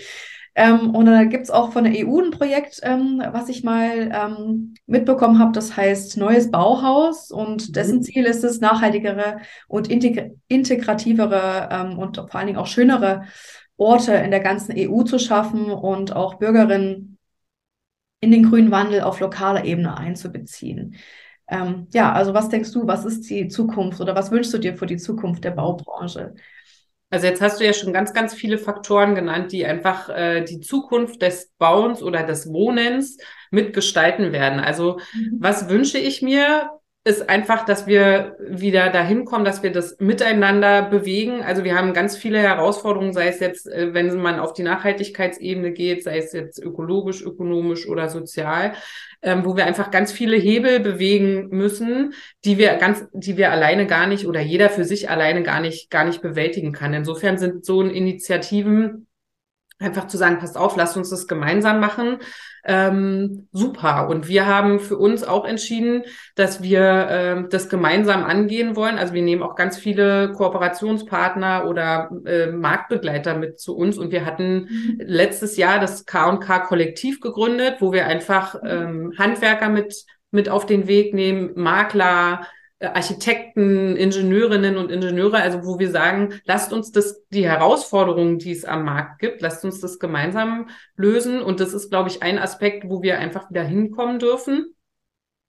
Ähm, 0.57 0.95
und 0.95 1.07
da 1.07 1.25
gibt 1.25 1.45
es 1.45 1.51
auch 1.51 1.73
von 1.73 1.85
der 1.85 2.07
EU 2.07 2.21
ein 2.21 2.31
Projekt, 2.31 2.79
ähm, 2.85 3.21
was 3.33 3.49
ich 3.49 3.65
mal 3.65 4.13
ähm, 4.13 4.75
mitbekommen 4.87 5.41
habe, 5.41 5.53
das 5.53 5.77
heißt 5.77 6.17
Neues 6.17 6.51
Bauhaus 6.53 7.33
und 7.33 7.69
mhm. 7.69 7.73
dessen 7.73 8.03
Ziel 8.03 8.25
ist 8.25 8.45
es, 8.45 8.61
nachhaltigere 8.61 9.41
und 9.67 9.91
integ 9.91 10.37
integrativere 10.47 11.69
ähm, 11.73 11.99
und 11.99 12.17
vor 12.17 12.37
allen 12.37 12.47
Dingen 12.47 12.59
auch 12.59 12.69
schönere 12.69 13.25
Orte 13.77 14.15
in 14.15 14.31
der 14.31 14.41
ganzen 14.41 14.75
EU 14.79 15.03
zu 15.03 15.19
schaffen 15.19 15.71
und 15.73 16.15
auch 16.15 16.35
Bürgerinnen 16.35 17.19
in 18.21 18.31
den 18.31 18.49
grünen 18.49 18.71
Wandel 18.71 19.01
auf 19.01 19.19
lokaler 19.19 19.65
Ebene 19.65 19.97
einzubeziehen. 19.97 20.95
Ähm, 21.49 21.89
ja, 21.93 22.13
also 22.13 22.33
was 22.35 22.49
denkst 22.49 22.73
du, 22.73 22.87
was 22.87 23.05
ist 23.05 23.29
die 23.29 23.49
Zukunft 23.49 24.01
oder 24.01 24.15
was 24.15 24.31
wünschst 24.31 24.55
du 24.55 24.59
dir 24.59 24.77
für 24.77 24.87
die 24.87 24.97
Zukunft 24.97 25.45
der 25.45 25.51
Baubranche? 25.51 26.35
Also 27.11 27.27
jetzt 27.27 27.41
hast 27.41 27.61
du 27.61 27.65
ja 27.65 27.73
schon 27.73 27.93
ganz, 27.93 28.13
ganz 28.13 28.35
viele 28.35 28.59
Faktoren 28.59 29.15
genannt, 29.15 29.53
die 29.53 29.65
einfach 29.65 30.09
äh, 30.09 30.43
die 30.43 30.61
Zukunft 30.61 31.23
des 31.23 31.53
Bauens 31.59 32.03
oder 32.03 32.25
des 32.25 32.53
Wohnens 32.53 33.19
mitgestalten 33.51 34.33
werden. 34.33 34.59
Also 34.59 34.99
mhm. 35.13 35.37
was 35.39 35.69
wünsche 35.69 35.99
ich 35.99 36.23
mir? 36.23 36.71
Ist 37.07 37.29
einfach, 37.29 37.67
dass 37.67 37.87
wir 37.87 38.37
wieder 38.41 38.89
dahin 38.89 39.27
kommen, 39.27 39.45
dass 39.45 39.63
wir 39.63 39.71
das 39.71 39.99
miteinander 40.01 40.89
bewegen. 40.89 41.43
Also 41.43 41.63
wir 41.63 41.77
haben 41.77 41.93
ganz 41.93 42.17
viele 42.17 42.39
Herausforderungen, 42.39 43.13
sei 43.13 43.29
es 43.29 43.41
jetzt, 43.41 43.67
äh, 43.67 43.93
wenn 43.93 44.19
man 44.21 44.41
auf 44.41 44.55
die 44.55 44.63
Nachhaltigkeitsebene 44.63 45.73
geht, 45.73 46.03
sei 46.03 46.17
es 46.17 46.33
jetzt 46.33 46.59
ökologisch, 46.59 47.21
ökonomisch 47.23 47.87
oder 47.87 48.09
sozial, 48.09 48.73
ähm, 49.21 49.45
wo 49.45 49.55
wir 49.55 49.67
einfach 49.67 49.91
ganz 49.91 50.13
viele 50.13 50.37
Hebel 50.37 50.81
bewegen 50.81 51.49
müssen, 51.51 52.15
die 52.47 52.57
wir 52.57 52.75
ganz, 52.77 53.07
die 53.13 53.37
wir 53.37 53.53
alleine 53.53 53.87
gar 53.87 54.07
nicht 54.07 54.27
oder 54.27 54.41
jeder 54.41 54.71
für 54.71 54.85
sich 54.85 55.11
alleine 55.11 55.43
gar 55.43 55.61
nicht, 55.61 55.91
gar 55.91 56.07
nicht 56.07 56.23
bewältigen 56.23 56.73
kann. 56.73 56.95
Insofern 56.95 57.37
sind 57.37 57.67
so 57.67 57.83
Initiativen 57.83 59.07
einfach 59.79 60.07
zu 60.07 60.17
sagen, 60.17 60.39
passt 60.39 60.57
auf, 60.57 60.77
lasst 60.77 60.97
uns 60.97 61.11
das 61.11 61.27
gemeinsam 61.27 61.81
machen 61.81 62.19
ähm, 62.67 63.49
super. 63.53 64.09
Und 64.09 64.27
wir 64.27 64.47
haben 64.47 64.81
für 64.81 64.97
uns 64.97 65.23
auch 65.23 65.45
entschieden, 65.45 66.05
dass 66.35 66.63
wir 66.63 66.81
äh, 66.81 67.49
das 67.51 67.69
gemeinsam 67.69 68.25
angehen 68.25 68.75
wollen. 68.75 68.97
Also 68.97 69.13
wir 69.13 69.23
nehmen 69.23 69.43
auch 69.43 69.55
ganz 69.55 69.77
viele 69.77 70.33
Kooperationspartner 70.33 71.67
oder 71.69 72.11
äh, 72.25 72.47
Marktbegleiter 72.47 73.37
mit 73.37 73.61
zu 73.61 73.77
uns. 73.77 73.99
Und 73.99 74.13
wir 74.13 74.25
hatten 74.25 74.69
mhm. 74.71 74.97
letztes 74.99 75.57
Jahr 75.59 75.79
das 75.79 76.07
K&K 76.07 76.61
Kollektiv 76.61 77.21
gegründet, 77.21 77.77
wo 77.81 77.93
wir 77.93 78.07
einfach 78.07 78.55
mhm. 78.63 78.69
ähm, 78.69 79.13
Handwerker 79.19 79.69
mit 79.69 80.05
mit 80.31 80.49
auf 80.49 80.67
den 80.67 80.89
Weg 80.89 81.15
nehmen, 81.15 81.53
Makler, 81.55 82.45
Architekten, 82.81 83.97
Ingenieurinnen 83.97 84.77
und 84.77 84.91
Ingenieure, 84.91 85.39
also 85.39 85.65
wo 85.65 85.79
wir 85.79 85.91
sagen, 85.91 86.41
lasst 86.45 86.73
uns 86.73 86.93
das, 86.93 87.25
die 87.29 87.47
Herausforderungen, 87.47 88.39
die 88.39 88.53
es 88.53 88.65
am 88.65 88.85
Markt 88.85 89.21
gibt, 89.21 89.41
lasst 89.41 89.65
uns 89.65 89.81
das 89.81 89.99
gemeinsam 89.99 90.69
lösen. 90.97 91.41
Und 91.41 91.61
das 91.61 91.73
ist, 91.73 91.91
glaube 91.91 92.09
ich, 92.09 92.23
ein 92.23 92.39
Aspekt, 92.39 92.89
wo 92.89 93.03
wir 93.03 93.19
einfach 93.19 93.49
wieder 93.51 93.65
hinkommen 93.65 94.19
dürfen. 94.19 94.74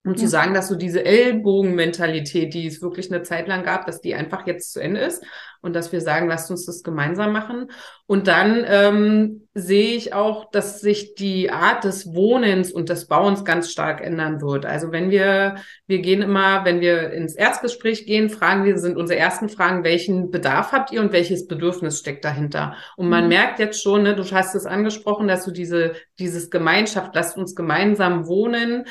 Um 0.05 0.15
zu 0.15 0.27
sagen, 0.27 0.53
dass 0.53 0.67
so 0.67 0.75
diese 0.75 1.03
Ellbogenmentalität, 1.03 2.53
die 2.53 2.67
es 2.67 2.81
wirklich 2.81 3.11
eine 3.11 3.23
Zeit 3.23 3.47
lang 3.47 3.63
gab, 3.63 3.87
dass 3.87 4.01
die 4.01 4.13
einfach 4.13 4.45
jetzt 4.45 4.71
zu 4.71 4.79
Ende 4.79 4.99
ist 4.99 5.23
und 5.61 5.73
dass 5.75 5.91
wir 5.91 5.99
sagen, 5.99 6.27
lasst 6.27 6.51
uns 6.51 6.67
das 6.67 6.83
gemeinsam 6.83 7.33
machen. 7.33 7.71
Und 8.05 8.27
dann 8.27 8.63
ähm, 8.67 9.47
sehe 9.55 9.95
ich 9.95 10.13
auch, 10.13 10.51
dass 10.51 10.79
sich 10.79 11.15
die 11.15 11.49
Art 11.49 11.85
des 11.85 12.13
Wohnens 12.13 12.71
und 12.71 12.89
des 12.89 13.07
Bauens 13.07 13.43
ganz 13.43 13.71
stark 13.71 13.99
ändern 13.99 14.41
wird. 14.41 14.67
Also 14.67 14.91
wenn 14.91 15.09
wir, 15.09 15.55
wir 15.87 15.99
gehen 15.99 16.21
immer, 16.21 16.65
wenn 16.65 16.81
wir 16.81 17.11
ins 17.11 17.33
Erstgespräch 17.33 18.05
gehen, 18.05 18.29
fragen 18.29 18.63
wir, 18.63 18.77
sind 18.77 18.97
unsere 18.97 19.19
ersten 19.19 19.49
Fragen, 19.49 19.83
welchen 19.83 20.29
Bedarf 20.29 20.71
habt 20.71 20.91
ihr 20.91 21.01
und 21.01 21.13
welches 21.13 21.47
Bedürfnis 21.47 21.97
steckt 21.97 22.25
dahinter? 22.25 22.75
Und 22.95 23.09
man 23.09 23.23
mhm. 23.23 23.29
merkt 23.29 23.57
jetzt 23.57 23.81
schon, 23.81 24.03
ne, 24.03 24.15
du 24.15 24.23
hast 24.23 24.53
es 24.53 24.67
angesprochen, 24.67 25.27
dass 25.27 25.45
du 25.45 25.51
diese, 25.51 25.93
dieses 26.19 26.51
Gemeinschaft, 26.51 27.15
lasst 27.15 27.37
uns 27.37 27.55
gemeinsam 27.55 28.27
wohnen, 28.27 28.85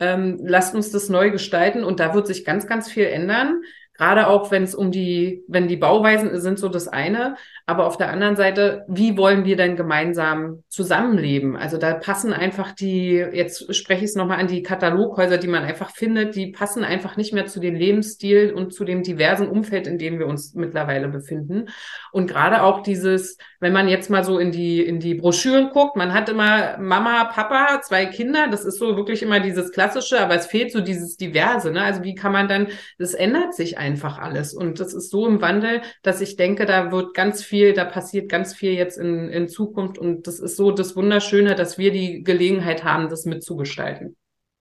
ähm, 0.00 0.38
lasst 0.42 0.74
uns 0.74 0.90
das 0.90 1.08
neu 1.08 1.30
gestalten 1.30 1.84
und 1.84 2.00
da 2.00 2.14
wird 2.14 2.26
sich 2.26 2.44
ganz, 2.44 2.66
ganz 2.66 2.90
viel 2.90 3.04
ändern. 3.04 3.62
Gerade 3.94 4.28
auch, 4.28 4.50
wenn 4.50 4.62
es 4.62 4.74
um 4.74 4.92
die, 4.92 5.44
wenn 5.48 5.66
die 5.66 5.76
Bauweisen 5.76 6.40
sind 6.40 6.58
so 6.58 6.68
das 6.68 6.86
eine, 6.86 7.36
aber 7.68 7.86
auf 7.86 7.98
der 7.98 8.10
anderen 8.10 8.34
Seite, 8.34 8.86
wie 8.88 9.18
wollen 9.18 9.44
wir 9.44 9.54
denn 9.54 9.76
gemeinsam 9.76 10.62
zusammenleben? 10.70 11.54
Also 11.54 11.76
da 11.76 11.92
passen 11.92 12.32
einfach 12.32 12.72
die, 12.72 13.16
jetzt 13.16 13.76
spreche 13.76 14.04
ich 14.04 14.10
es 14.12 14.16
nochmal 14.16 14.40
an 14.40 14.46
die 14.46 14.62
Kataloghäuser, 14.62 15.36
die 15.36 15.48
man 15.48 15.64
einfach 15.64 15.90
findet, 15.90 16.34
die 16.34 16.46
passen 16.46 16.82
einfach 16.82 17.18
nicht 17.18 17.34
mehr 17.34 17.44
zu 17.44 17.60
dem 17.60 17.74
Lebensstil 17.74 18.54
und 18.54 18.72
zu 18.72 18.86
dem 18.86 19.02
diversen 19.02 19.48
Umfeld, 19.48 19.86
in 19.86 19.98
dem 19.98 20.18
wir 20.18 20.26
uns 20.26 20.54
mittlerweile 20.54 21.08
befinden. 21.08 21.66
Und 22.10 22.26
gerade 22.26 22.62
auch 22.62 22.82
dieses, 22.82 23.36
wenn 23.60 23.74
man 23.74 23.86
jetzt 23.86 24.08
mal 24.08 24.24
so 24.24 24.38
in 24.38 24.50
die, 24.50 24.80
in 24.80 24.98
die 24.98 25.16
Broschüren 25.16 25.68
guckt, 25.68 25.94
man 25.94 26.14
hat 26.14 26.30
immer 26.30 26.78
Mama, 26.78 27.24
Papa, 27.24 27.82
zwei 27.82 28.06
Kinder, 28.06 28.48
das 28.50 28.64
ist 28.64 28.78
so 28.78 28.96
wirklich 28.96 29.22
immer 29.22 29.40
dieses 29.40 29.72
Klassische, 29.72 30.20
aber 30.20 30.36
es 30.36 30.46
fehlt 30.46 30.72
so 30.72 30.80
dieses 30.80 31.18
Diverse, 31.18 31.70
ne? 31.70 31.82
Also 31.82 32.02
wie 32.02 32.14
kann 32.14 32.32
man 32.32 32.48
dann, 32.48 32.68
das 32.98 33.12
ändert 33.12 33.52
sich 33.52 33.76
einfach 33.76 34.18
alles. 34.18 34.54
Und 34.54 34.80
das 34.80 34.94
ist 34.94 35.10
so 35.10 35.26
im 35.26 35.42
Wandel, 35.42 35.82
dass 36.02 36.22
ich 36.22 36.36
denke, 36.36 36.64
da 36.64 36.90
wird 36.90 37.12
ganz 37.12 37.44
viel 37.44 37.57
viel, 37.58 37.72
da 37.72 37.84
passiert 37.84 38.28
ganz 38.28 38.54
viel 38.54 38.72
jetzt 38.72 38.98
in, 38.98 39.28
in 39.28 39.48
Zukunft 39.48 39.98
und 39.98 40.26
das 40.26 40.38
ist 40.38 40.56
so 40.56 40.70
das 40.70 40.94
Wunderschöne, 40.94 41.54
dass 41.54 41.76
wir 41.76 41.90
die 41.90 42.22
Gelegenheit 42.22 42.84
haben, 42.84 43.08
das 43.08 43.24
mitzugestalten. 43.24 44.16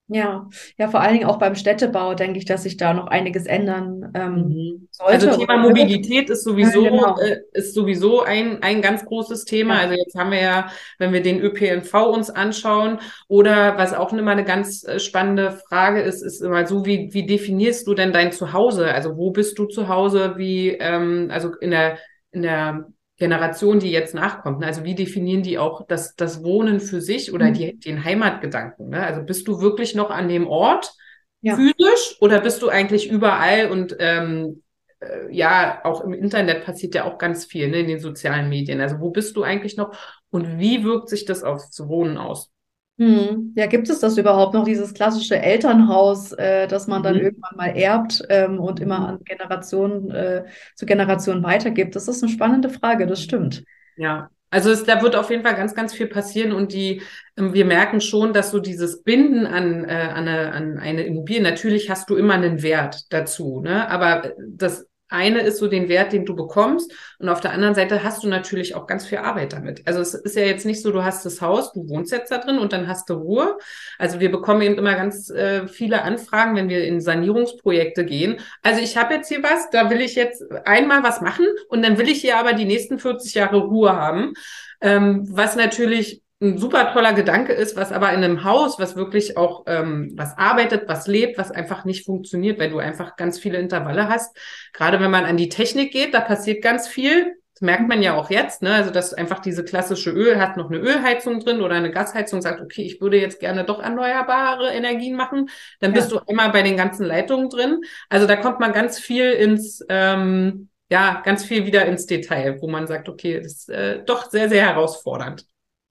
Ja, 0.10 0.48
ja, 0.78 0.88
vor 0.88 1.02
allen 1.02 1.16
Dingen 1.16 1.26
auch 1.26 1.38
beim 1.38 1.56
Städtebau 1.56 2.14
denke 2.14 2.40
ich, 2.40 2.46
dass 2.46 2.64
sich 2.64 2.78
da 2.78 2.94
noch 2.94 3.08
einiges 3.08 3.46
ändern 3.46 4.10
ähm, 4.14 4.36
mhm. 4.36 4.88
sollte. 4.90 5.28
Also 5.30 5.38
Thema 5.38 5.58
Mobilität 5.58 6.30
ist 6.30 6.46
sowieso 6.46 6.86
ja, 6.86 6.92
genau. 6.92 7.20
äh, 7.20 7.42
ist 7.52 7.74
sowieso 7.74 8.24
ein 8.24 8.64
ein 8.64 8.82
ganz 8.82 9.04
großes 9.04 9.44
Thema. 9.44 9.76
Ja. 9.76 9.82
Also 9.82 9.96
jetzt 9.96 10.16
haben 10.16 10.32
wir 10.32 10.42
ja, 10.42 10.70
wenn 10.98 11.12
wir 11.12 11.22
den 11.22 11.42
ÖPNV 11.42 11.94
uns 11.94 12.30
anschauen 12.30 13.00
oder 13.28 13.78
was 13.78 13.94
auch 13.94 14.14
immer 14.14 14.32
eine 14.32 14.46
ganz 14.46 14.86
äh, 14.86 15.00
spannende 15.00 15.60
Frage 15.68 16.00
ist, 16.00 16.22
ist 16.22 16.42
immer 16.42 16.66
so 16.66 16.86
wie 16.86 17.10
wie 17.12 17.26
definierst 17.26 17.86
du 17.86 17.94
denn 17.94 18.14
dein 18.14 18.32
Zuhause? 18.32 18.94
Also 18.94 19.18
wo 19.18 19.32
bist 19.32 19.60
du 19.60 19.66
zu 19.66 19.90
Hause? 19.90 20.36
Wie 20.38 20.70
ähm, 20.70 21.28
also 21.34 21.54
in 21.56 21.72
der 21.72 21.98
in 22.32 22.42
der 22.42 22.88
Generation, 23.18 23.80
die 23.80 23.92
jetzt 23.92 24.14
nachkommt. 24.14 24.60
Ne? 24.60 24.68
Also 24.68 24.84
wie 24.84 24.96
definieren 24.96 25.44
die 25.44 25.58
auch 25.58 25.86
das, 25.88 26.16
das 26.16 26.44
Wohnen 26.44 26.80
für 26.80 27.02
sich 27.02 27.34
oder 27.34 27.48
mhm. 27.48 27.54
die, 27.54 27.80
den 27.80 28.04
Heimatgedanken? 28.04 28.90
Ne? 28.90 29.04
Also 29.04 29.24
bist 29.24 29.48
du 29.48 29.60
wirklich 29.60 29.96
noch 29.96 30.12
an 30.12 30.28
dem 30.30 30.48
Ort 30.48 30.94
ja. 31.42 31.56
physisch 31.56 32.18
oder 32.22 32.42
bist 32.42 32.62
du 32.62 32.70
eigentlich 32.70 33.10
überall 33.10 33.72
und 33.72 33.96
ähm, 34.00 34.62
äh, 35.00 35.36
ja, 35.36 35.82
auch 35.84 36.02
im 36.02 36.14
Internet 36.14 36.64
passiert 36.64 36.96
ja 36.96 37.06
auch 37.06 37.18
ganz 37.18 37.46
viel 37.46 37.70
ne, 37.70 37.80
in 37.80 37.88
den 37.88 38.00
sozialen 38.00 38.50
Medien. 38.50 38.82
Also 38.82 39.00
wo 39.00 39.10
bist 39.10 39.36
du 39.36 39.44
eigentlich 39.44 39.78
noch 39.78 39.98
und 40.30 40.60
wie 40.60 40.84
wirkt 40.84 41.10
sich 41.10 41.26
das 41.26 41.44
aufs 41.44 41.80
Wohnen 41.88 42.18
aus? 42.18 42.52
Hm. 42.98 43.54
Ja, 43.56 43.68
gibt 43.68 43.90
es 43.90 44.00
das 44.00 44.18
überhaupt 44.18 44.56
noch, 44.56 44.64
dieses 44.64 44.94
klassische 44.94 45.40
Elternhaus, 45.40 46.32
äh, 46.34 46.68
das 46.68 46.88
man 46.88 47.04
dann 47.04 47.16
mhm. 47.16 47.22
irgendwann 47.22 47.58
mal 47.58 47.78
erbt 47.78 48.24
ähm, 48.30 48.60
und 48.60 48.80
immer 48.80 49.00
mhm. 49.00 49.06
an 49.06 49.20
Generationen 49.24 50.12
äh, 50.12 50.46
zu 50.76 50.86
Generationen 50.86 51.44
weitergibt? 51.44 51.96
Das 51.96 52.08
ist 52.08 52.24
eine 52.24 52.32
spannende 52.32 52.70
Frage, 52.70 53.06
das 53.06 53.22
stimmt. 53.22 53.64
Ja, 53.98 54.30
also 54.50 54.72
es, 54.72 54.86
da 54.86 55.02
wird 55.02 55.16
auf 55.16 55.30
jeden 55.30 55.44
Fall 55.44 55.56
ganz, 55.56 55.76
ganz 55.76 55.94
viel 55.94 56.08
passieren 56.08 56.54
und 56.54 56.72
die, 56.72 57.02
ähm, 57.38 57.54
wir 57.54 57.66
merken 57.66 58.00
schon, 58.00 58.34
dass 58.34 58.52
so 58.52 58.60
dieses 58.60 59.04
Binden 59.04 59.46
an, 59.46 59.84
äh, 59.84 59.94
an, 59.94 60.28
eine, 60.28 60.54
an 60.54 60.78
eine 60.80 61.04
Immobilie, 61.04 61.42
natürlich 61.42 61.90
hast 61.90 62.10
du 62.10 62.16
immer 62.16 62.36
einen 62.36 62.64
Wert 62.64 63.12
dazu, 63.12 63.60
ne? 63.60 63.90
Aber 63.90 64.32
das 64.40 64.88
eine 65.10 65.42
ist 65.42 65.58
so 65.58 65.68
den 65.68 65.90
Wert, 65.90 66.14
den 66.14 66.26
du 66.26 66.36
bekommst. 66.36 66.92
Und 67.20 67.30
auf 67.30 67.40
der 67.40 67.52
anderen 67.52 67.76
Seite 67.76 68.04
hast 68.04 68.24
du 68.24 68.28
natürlich 68.28 68.76
auch 68.76 68.88
ganz 68.88 69.06
viel 69.06 69.20
Arbeit 69.20 69.54
damit. 69.54 69.88
Also 69.88 70.02
es 70.02 70.14
ist 70.14 70.36
ja 70.36 70.44
jetzt 70.44 70.66
nicht 70.66 70.82
so, 70.82 70.92
du 70.92 71.04
hast 71.04 71.26
das 71.26 71.42
Haus, 71.42 71.74
du 71.74 71.88
wohnst 71.90 72.12
jetzt 72.12 72.32
da 72.32 72.38
drin 72.38 72.60
und 72.60 72.74
dann 72.74 72.88
hast 72.88 73.10
du 73.10 73.14
Ruhe. 73.14 73.58
Also 73.98 74.20
wir 74.20 74.32
bekommen 74.32 74.62
eben 74.62 74.78
immer 74.78 74.96
ganz 74.96 75.30
äh, 75.30 75.68
viele 75.68 76.04
Anfragen, 76.04 76.56
wenn 76.56 76.70
wir 76.70 76.84
in 76.84 77.02
Sanierungsprojekte 77.02 78.06
gehen. 78.06 78.38
Also 78.64 78.82
ich 78.82 78.98
habe 78.98 79.14
jetzt 79.14 79.30
hier 79.30 79.44
was, 79.44 79.70
da 79.70 79.90
will 79.90 80.02
ich 80.02 80.16
jetzt 80.16 80.44
einmal 80.66 81.04
was 81.04 81.22
machen 81.22 81.46
und 81.70 81.84
dann 81.84 81.98
will 81.98 82.10
ich 82.10 82.22
hier 82.22 82.38
aber 82.38 82.54
die 82.54 82.66
nächsten 82.66 83.00
40 83.00 83.34
Jahre 83.34 83.58
Ruhe 83.58 83.96
haben. 83.96 84.34
Ähm, 84.82 85.26
was 85.30 85.56
natürlich 85.56 86.22
ein 86.40 86.58
super 86.58 86.94
toller 86.94 87.14
Gedanke 87.14 87.54
ist, 87.54 87.76
was 87.76 87.92
aber 87.92 88.12
in 88.14 88.24
einem 88.24 88.44
Haus, 88.44 88.78
was 88.78 88.96
wirklich 88.96 89.38
auch 89.38 89.64
ähm, 89.66 90.12
was 90.16 90.38
arbeitet, 90.38 90.88
was 90.88 91.08
lebt, 91.08 91.38
was 91.38 91.52
einfach 91.52 91.84
nicht 91.84 92.06
funktioniert, 92.06 92.60
weil 92.60 92.70
du 92.70 92.78
einfach 92.78 93.16
ganz 93.16 93.40
viele 93.40 93.58
Intervalle 93.58 94.08
hast. 94.08 94.38
Gerade 94.74 95.00
wenn 95.00 95.10
man 95.10 95.26
an 95.26 95.38
die 95.38 95.50
Technik 95.50 95.92
geht, 95.92 96.14
da 96.14 96.22
passiert 96.22 96.64
ganz 96.64 96.88
viel. 96.88 97.34
Das 97.56 97.62
merkt 97.62 97.88
man 97.88 98.04
ja 98.04 98.16
auch 98.16 98.30
jetzt, 98.30 98.62
ne? 98.62 98.72
Also 98.76 98.92
dass 98.92 99.16
einfach 99.16 99.40
diese 99.40 99.64
klassische 99.64 100.12
Öl 100.12 100.40
hat 100.40 100.58
noch 100.58 100.70
eine 100.70 100.78
Ölheizung 100.78 101.40
drin 101.40 101.60
oder 101.62 101.74
eine 101.74 101.90
Gasheizung 101.90 102.44
sagt, 102.44 102.62
okay, 102.62 102.84
ich 102.84 103.02
würde 103.02 103.20
jetzt 103.20 103.40
gerne 103.40 103.64
doch 103.64 103.82
erneuerbare 103.82 104.70
Energien 104.70 105.16
machen. 105.16 105.50
Dann 105.80 105.92
ja. 105.92 105.98
bist 105.98 106.12
du 106.12 106.20
immer 106.28 106.50
bei 106.50 106.62
den 106.62 106.78
ganzen 106.78 107.04
Leitungen 107.04 107.50
drin. 107.50 107.82
Also 108.10 108.28
da 108.28 108.36
kommt 108.36 108.60
man 108.60 108.74
ganz 108.74 109.00
viel 109.00 109.32
ins 109.32 109.84
ähm, 109.90 110.70
ja, 110.90 111.22
ganz 111.26 111.44
viel 111.44 111.66
wieder 111.66 111.86
ins 111.86 112.06
Detail, 112.06 112.62
wo 112.62 112.70
man 112.70 112.88
sagt, 112.88 113.10
okay, 113.10 113.42
das 113.42 113.54
ist 113.54 113.70
äh, 113.70 114.04
doch 114.06 114.30
sehr, 114.30 114.50
sehr 114.50 114.68
herausfordernd. 114.68 115.46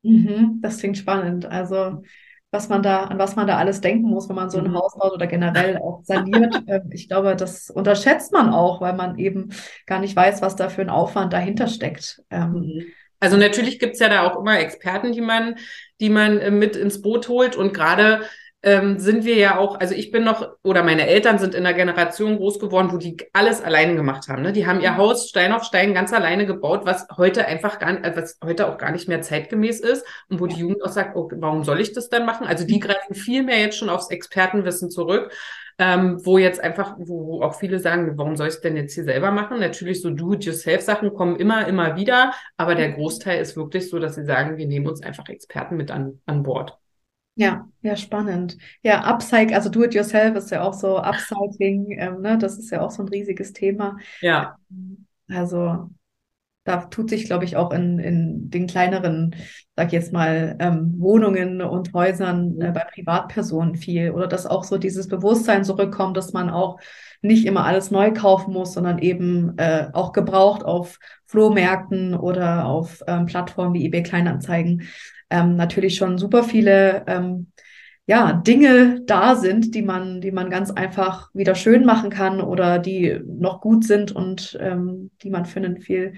Mhm, 0.06 0.60
das 0.62 0.78
klingt 0.78 0.98
spannend. 0.98 1.46
Also, 1.46 2.02
was 2.50 2.68
man 2.68 2.82
da, 2.82 3.04
an 3.04 3.18
was 3.18 3.36
man 3.36 3.46
da 3.46 3.58
alles 3.58 3.80
denken 3.80 4.08
muss, 4.08 4.28
wenn 4.28 4.36
man 4.36 4.50
so 4.50 4.58
ein 4.58 4.68
mhm. 4.68 4.74
Haus 4.74 4.96
baut 4.96 5.12
oder 5.12 5.26
generell 5.26 5.78
auch 5.78 6.02
saniert. 6.04 6.54
Ähm, 6.68 6.90
ich 6.90 7.08
glaube, 7.08 7.36
das 7.36 7.70
unterschätzt 7.70 8.32
man 8.32 8.50
auch, 8.50 8.80
weil 8.80 8.94
man 8.94 9.18
eben 9.18 9.50
gar 9.86 10.00
nicht 10.00 10.16
weiß, 10.16 10.42
was 10.42 10.56
da 10.56 10.68
für 10.68 10.80
ein 10.80 10.90
Aufwand 10.90 11.32
dahinter 11.32 11.68
steckt. 11.68 12.22
Ähm, 12.30 12.52
mhm. 12.52 12.82
also 13.20 13.36
natürlich 13.36 13.78
gibt's 13.78 14.00
ja 14.00 14.08
da 14.08 14.26
auch 14.26 14.40
immer 14.40 14.58
Experten, 14.58 15.12
die 15.12 15.20
man, 15.20 15.56
die 16.00 16.08
man 16.08 16.38
äh, 16.38 16.50
mit 16.50 16.74
ins 16.74 17.02
Boot 17.02 17.28
holt. 17.28 17.54
Und 17.54 17.72
gerade 17.72 18.22
ähm, 18.66 18.98
sind 18.98 19.24
wir 19.24 19.36
ja 19.36 19.58
auch, 19.58 19.78
also 19.78 19.94
ich 19.94 20.10
bin 20.10 20.24
noch, 20.24 20.56
oder 20.64 20.82
meine 20.82 21.06
Eltern 21.06 21.38
sind 21.38 21.54
in 21.54 21.64
einer 21.64 21.76
Generation 21.76 22.36
groß 22.36 22.58
geworden, 22.58 22.90
wo 22.90 22.96
die 22.96 23.16
alles 23.32 23.62
alleine 23.62 23.94
gemacht 23.94 24.26
haben. 24.26 24.42
Ne? 24.42 24.52
Die 24.52 24.66
haben 24.66 24.80
ihr 24.80 24.90
mhm. 24.90 24.96
Haus 24.96 25.28
Stein 25.28 25.52
auf 25.52 25.62
Stein 25.62 25.94
ganz 25.94 26.12
alleine 26.12 26.46
gebaut, 26.46 26.80
was 26.84 27.06
heute 27.16 27.46
einfach 27.46 27.78
gar, 27.78 28.04
äh, 28.04 28.16
was 28.16 28.38
heute 28.44 28.66
auch 28.66 28.76
gar 28.76 28.90
nicht 28.90 29.06
mehr 29.06 29.22
zeitgemäß 29.22 29.78
ist 29.78 30.04
und 30.28 30.40
wo 30.40 30.48
die 30.48 30.56
Jugend 30.56 30.82
auch 30.82 30.90
sagt, 30.90 31.14
oh, 31.14 31.30
warum 31.36 31.62
soll 31.62 31.80
ich 31.80 31.92
das 31.92 32.08
dann 32.08 32.26
machen? 32.26 32.44
Also 32.44 32.66
die 32.66 32.74
mhm. 32.74 32.80
greifen 32.80 33.14
viel 33.14 33.44
mehr 33.44 33.60
jetzt 33.60 33.78
schon 33.78 33.88
aufs 33.88 34.10
Expertenwissen 34.10 34.90
zurück. 34.90 35.32
Ähm, 35.78 36.24
wo 36.24 36.38
jetzt 36.38 36.58
einfach, 36.58 36.96
wo, 36.98 37.26
wo 37.26 37.42
auch 37.42 37.54
viele 37.54 37.78
sagen, 37.78 38.16
warum 38.16 38.34
soll 38.34 38.48
ich 38.48 38.54
es 38.54 38.60
denn 38.62 38.76
jetzt 38.76 38.94
hier 38.94 39.04
selber 39.04 39.30
machen? 39.30 39.60
Natürlich 39.60 40.00
so 40.00 40.10
Do-it-yourself-Sachen 40.10 41.12
kommen 41.12 41.36
immer, 41.36 41.68
immer 41.68 41.96
wieder, 41.96 42.32
aber 42.56 42.74
der 42.74 42.88
mhm. 42.88 42.94
Großteil 42.94 43.40
ist 43.40 43.56
wirklich 43.56 43.90
so, 43.90 43.98
dass 43.98 44.14
sie 44.14 44.24
sagen, 44.24 44.56
wir 44.56 44.66
nehmen 44.66 44.88
uns 44.88 45.02
einfach 45.02 45.28
Experten 45.28 45.76
mit 45.76 45.90
an, 45.90 46.20
an 46.24 46.42
Bord. 46.42 46.78
Ja, 47.36 47.68
ja, 47.82 47.96
spannend. 47.96 48.56
Ja, 48.82 49.04
Upcycle, 49.04 49.54
also 49.54 49.68
Do-it-yourself 49.68 50.36
ist 50.36 50.50
ja 50.50 50.62
auch 50.62 50.72
so 50.72 50.98
Upcycling, 50.98 51.90
ähm, 51.98 52.22
ne, 52.22 52.38
das 52.38 52.58
ist 52.58 52.70
ja 52.70 52.80
auch 52.80 52.90
so 52.90 53.02
ein 53.02 53.08
riesiges 53.08 53.52
Thema. 53.52 53.98
Ja. 54.22 54.56
Also 55.28 55.90
da 56.64 56.78
tut 56.78 57.10
sich, 57.10 57.26
glaube 57.26 57.44
ich, 57.44 57.56
auch 57.56 57.72
in, 57.72 57.98
in 57.98 58.50
den 58.50 58.66
kleineren, 58.66 59.36
sag 59.76 59.88
ich 59.88 59.92
jetzt 59.92 60.12
mal, 60.12 60.56
ähm, 60.58 60.94
Wohnungen 60.98 61.62
und 61.62 61.92
Häusern 61.92 62.60
äh, 62.60 62.72
bei 62.72 62.84
Privatpersonen 62.92 63.76
viel. 63.76 64.10
Oder 64.10 64.26
dass 64.26 64.46
auch 64.46 64.64
so 64.64 64.76
dieses 64.76 65.06
Bewusstsein 65.06 65.62
zurückkommt, 65.62 66.16
dass 66.16 66.32
man 66.32 66.50
auch 66.50 66.80
nicht 67.22 67.46
immer 67.46 67.64
alles 67.64 67.90
neu 67.90 68.12
kaufen 68.12 68.52
muss, 68.52 68.72
sondern 68.74 68.98
eben 68.98 69.56
äh, 69.58 69.88
auch 69.92 70.12
gebraucht 70.12 70.64
auf 70.64 70.98
Flohmärkten 71.26 72.14
oder 72.14 72.66
auf 72.66 73.00
ähm, 73.06 73.26
Plattformen 73.26 73.74
wie 73.74 73.84
eBay 73.84 74.02
Kleinanzeigen 74.02 74.88
ähm, 75.30 75.56
natürlich 75.56 75.96
schon 75.96 76.18
super 76.18 76.42
viele 76.42 77.04
ähm, 77.06 77.48
ja, 78.06 78.32
Dinge 78.32 79.00
da 79.04 79.34
sind, 79.34 79.74
die 79.74 79.82
man, 79.82 80.20
die 80.20 80.30
man 80.30 80.48
ganz 80.48 80.70
einfach 80.70 81.28
wieder 81.34 81.56
schön 81.56 81.84
machen 81.84 82.08
kann 82.08 82.40
oder 82.40 82.78
die 82.78 83.20
noch 83.26 83.60
gut 83.60 83.84
sind 83.84 84.12
und 84.12 84.56
ähm, 84.60 85.10
die 85.22 85.30
man 85.30 85.44
für 85.44 85.58
einen 85.58 85.80
viel 85.80 86.14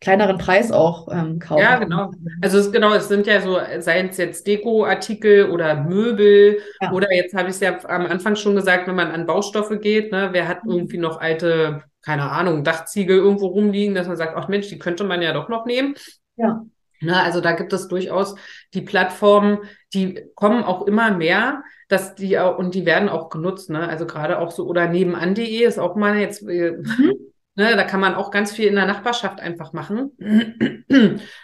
kleineren 0.00 0.38
Preis 0.38 0.72
auch 0.72 1.08
ähm, 1.12 1.38
kaufen 1.38 1.62
Ja, 1.62 1.78
genau. 1.78 2.10
Also 2.42 2.58
es, 2.58 2.72
genau, 2.72 2.92
es 2.94 3.08
sind 3.08 3.26
ja 3.26 3.40
so, 3.40 3.58
seien 3.80 4.08
es 4.08 4.16
jetzt 4.16 4.46
Dekoartikel 4.46 5.50
oder 5.50 5.82
Möbel 5.82 6.58
ja. 6.80 6.92
oder 6.92 7.12
jetzt 7.12 7.34
habe 7.34 7.48
ich 7.48 7.54
es 7.54 7.60
ja 7.60 7.78
am 7.84 8.06
Anfang 8.06 8.36
schon 8.36 8.54
gesagt, 8.54 8.86
wenn 8.86 8.94
man 8.94 9.10
an 9.10 9.26
Baustoffe 9.26 9.78
geht, 9.78 10.12
ne, 10.12 10.30
wer 10.32 10.48
hat 10.48 10.64
mhm. 10.64 10.72
irgendwie 10.72 10.98
noch 10.98 11.20
alte, 11.20 11.84
keine 12.02 12.30
Ahnung, 12.30 12.64
Dachziegel 12.64 13.18
irgendwo 13.18 13.46
rumliegen, 13.46 13.94
dass 13.94 14.08
man 14.08 14.16
sagt, 14.16 14.36
ach 14.36 14.48
Mensch, 14.48 14.68
die 14.68 14.78
könnte 14.78 15.04
man 15.04 15.20
ja 15.22 15.32
doch 15.32 15.48
noch 15.48 15.66
nehmen. 15.66 15.94
Ja. 16.36 16.64
Ne, 17.02 17.18
also 17.22 17.40
da 17.40 17.52
gibt 17.52 17.72
es 17.72 17.88
durchaus 17.88 18.34
die 18.74 18.82
Plattformen, 18.82 19.60
die 19.94 20.22
kommen 20.34 20.64
auch 20.64 20.86
immer 20.86 21.10
mehr, 21.10 21.62
dass 21.88 22.14
die 22.14 22.38
auch, 22.38 22.58
und 22.58 22.74
die 22.74 22.84
werden 22.84 23.08
auch 23.08 23.30
genutzt, 23.30 23.70
ne? 23.70 23.88
Also 23.88 24.06
gerade 24.06 24.38
auch 24.38 24.50
so, 24.50 24.66
oder 24.66 24.86
nebenan.de 24.86 25.64
ist 25.64 25.78
auch 25.78 25.96
mal 25.96 26.18
jetzt, 26.18 26.42
äh, 26.42 26.72
mhm. 26.72 27.14
ne, 27.54 27.74
da 27.74 27.84
kann 27.84 28.00
man 28.00 28.14
auch 28.14 28.30
ganz 28.30 28.52
viel 28.52 28.66
in 28.66 28.74
der 28.74 28.84
Nachbarschaft 28.84 29.40
einfach 29.40 29.72
machen, 29.72 30.12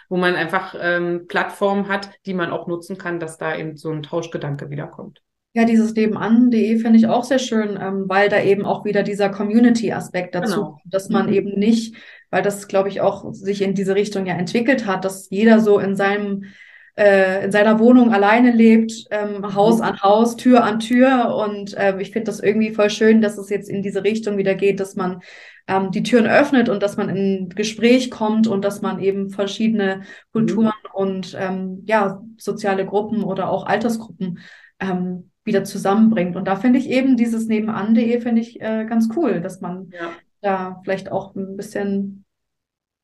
wo 0.09 0.17
man 0.17 0.35
einfach 0.35 0.75
ähm, 0.79 1.25
Plattformen 1.27 1.87
hat, 1.87 2.11
die 2.27 2.35
man 2.35 2.51
auch 2.51 2.67
nutzen 2.67 2.99
kann, 2.99 3.19
dass 3.19 3.39
da 3.39 3.55
eben 3.55 3.77
so 3.77 3.89
ein 3.91 4.03
Tauschgedanke 4.03 4.69
wiederkommt. 4.69 5.21
Ja, 5.57 5.65
dieses 5.65 5.95
nebenan.de 5.95 6.77
finde 6.77 6.99
ich 6.99 7.07
auch 7.07 7.23
sehr 7.23 7.39
schön, 7.39 7.79
ähm, 7.81 8.03
weil 8.05 8.29
da 8.29 8.39
eben 8.39 8.63
auch 8.63 8.85
wieder 8.85 9.01
dieser 9.01 9.29
Community-Aspekt 9.29 10.35
dazu 10.35 10.53
genau. 10.53 10.71
kommt, 10.73 10.93
dass 10.93 11.09
man 11.09 11.25
mhm. 11.25 11.33
eben 11.33 11.59
nicht, 11.59 11.95
weil 12.29 12.43
das, 12.43 12.67
glaube 12.67 12.89
ich, 12.89 13.01
auch 13.01 13.33
sich 13.33 13.63
in 13.63 13.73
diese 13.73 13.95
Richtung 13.95 14.27
ja 14.27 14.35
entwickelt 14.35 14.85
hat, 14.85 15.03
dass 15.03 15.31
jeder 15.31 15.59
so 15.59 15.79
in 15.79 15.95
seinem 15.95 16.43
äh, 16.95 17.45
in 17.45 17.51
seiner 17.51 17.79
Wohnung 17.79 18.13
alleine 18.13 18.51
lebt, 18.51 19.05
ähm, 19.09 19.55
Haus 19.55 19.77
mhm. 19.77 19.85
an 19.85 20.01
Haus, 20.03 20.35
Tür 20.35 20.63
an 20.63 20.77
Tür. 20.77 21.35
Und 21.35 21.75
äh, 21.75 21.99
ich 21.99 22.11
finde 22.11 22.25
das 22.25 22.39
irgendwie 22.39 22.75
voll 22.75 22.91
schön, 22.91 23.23
dass 23.23 23.39
es 23.39 23.49
jetzt 23.49 23.67
in 23.67 23.81
diese 23.81 24.03
Richtung 24.03 24.37
wieder 24.37 24.53
geht, 24.53 24.79
dass 24.79 24.95
man 24.95 25.21
ähm, 25.67 25.89
die 25.89 26.03
Türen 26.03 26.27
öffnet 26.27 26.69
und 26.69 26.83
dass 26.83 26.97
man 26.97 27.09
in 27.09 27.49
Gespräch 27.49 28.11
kommt 28.11 28.45
und 28.45 28.63
dass 28.63 28.83
man 28.83 28.99
eben 28.99 29.31
verschiedene 29.31 30.03
Kulturen 30.33 30.67
mhm. 30.67 30.93
und 30.93 31.35
ähm, 31.39 31.81
ja, 31.87 32.21
soziale 32.37 32.85
Gruppen 32.85 33.23
oder 33.23 33.49
auch 33.49 33.65
Altersgruppen 33.65 34.37
ähm, 34.79 35.31
wieder 35.47 35.63
zusammenbringt. 35.63 36.35
Und 36.35 36.47
da 36.47 36.55
finde 36.55 36.77
ich 36.77 36.89
eben 36.89 37.17
dieses 37.17 37.47
nebenan.de 37.47 38.21
finde 38.21 38.41
ich 38.41 38.61
äh, 38.61 38.85
ganz 38.85 39.09
cool, 39.15 39.41
dass 39.41 39.61
man 39.61 39.89
ja. 39.91 40.11
da 40.41 40.81
vielleicht 40.83 41.11
auch 41.11 41.33
ein 41.35 41.57
bisschen 41.57 42.25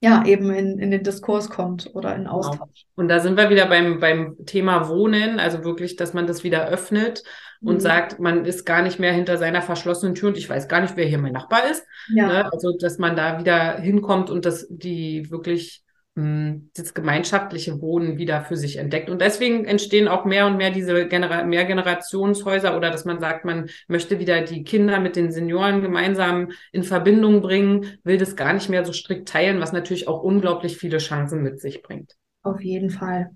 ja, 0.04 0.26
eben 0.26 0.52
in, 0.52 0.80
in 0.80 0.92
den 0.92 1.02
Diskurs 1.02 1.50
kommt 1.50 1.90
oder 1.94 2.14
in 2.14 2.24
genau. 2.24 2.34
Austausch. 2.34 2.60
Genau. 2.60 2.92
Und 2.96 3.08
da 3.08 3.22
sind 3.22 3.38
wir 3.38 3.50
wieder 3.50 3.68
beim, 3.68 4.02
beim 4.02 4.36
Thema 4.46 4.90
Wohnen, 4.90 5.40
also 5.40 5.64
wirklich, 5.64 5.96
dass 5.96 6.14
man 6.14 6.28
das 6.28 6.44
wieder 6.44 6.68
öffnet 6.68 7.24
und 7.62 7.76
mhm. 7.76 7.80
sagt, 7.80 8.20
man 8.20 8.44
ist 8.44 8.66
gar 8.66 8.82
nicht 8.82 9.00
mehr 9.00 9.14
hinter 9.14 9.38
seiner 9.38 9.62
verschlossenen 9.62 10.14
Tür 10.14 10.28
und 10.28 10.38
ich 10.38 10.50
weiß 10.50 10.68
gar 10.68 10.82
nicht, 10.82 10.98
wer 10.98 11.06
hier 11.06 11.20
mein 11.20 11.32
Nachbar 11.32 11.70
ist. 11.72 11.86
Ja. 12.14 12.28
Ne? 12.28 12.52
Also, 12.52 12.76
dass 12.78 12.98
man 12.98 13.16
da 13.16 13.40
wieder 13.40 13.78
hinkommt 13.80 14.30
und 14.30 14.46
dass 14.46 14.68
die 14.70 15.32
wirklich 15.32 15.83
das 16.16 16.94
gemeinschaftliche 16.94 17.82
Wohnen 17.82 18.20
wieder 18.20 18.44
für 18.44 18.56
sich 18.56 18.78
entdeckt. 18.78 19.10
Und 19.10 19.20
deswegen 19.20 19.66
entstehen 19.66 20.08
auch 20.08 20.26
mehr 20.26 20.46
und 20.46 20.58
mehr 20.58 20.70
diese 20.70 21.08
Genera 21.08 21.44
Mehrgenerationshäuser 21.44 22.78
oder 22.78 22.92
dass 22.92 23.04
man 23.04 23.20
sagt, 23.20 23.46
man 23.46 23.72
möchte 23.88 24.20
wieder 24.20 24.42
die 24.42 24.64
Kinder 24.64 25.00
mit 25.00 25.16
den 25.16 25.32
Senioren 25.32 25.82
gemeinsam 25.82 26.52
in 26.72 26.84
Verbindung 26.84 27.42
bringen, 27.42 27.98
will 28.04 28.18
das 28.18 28.36
gar 28.36 28.54
nicht 28.54 28.70
mehr 28.70 28.86
so 28.86 28.94
strikt 28.94 29.28
teilen, 29.28 29.60
was 29.60 29.74
natürlich 29.74 30.08
auch 30.08 30.22
unglaublich 30.22 30.78
viele 30.78 31.00
Chancen 31.00 31.42
mit 31.42 31.60
sich 31.60 31.82
bringt. 31.82 32.14
Auf 32.44 32.62
jeden 32.62 32.92
Fall. 32.92 33.32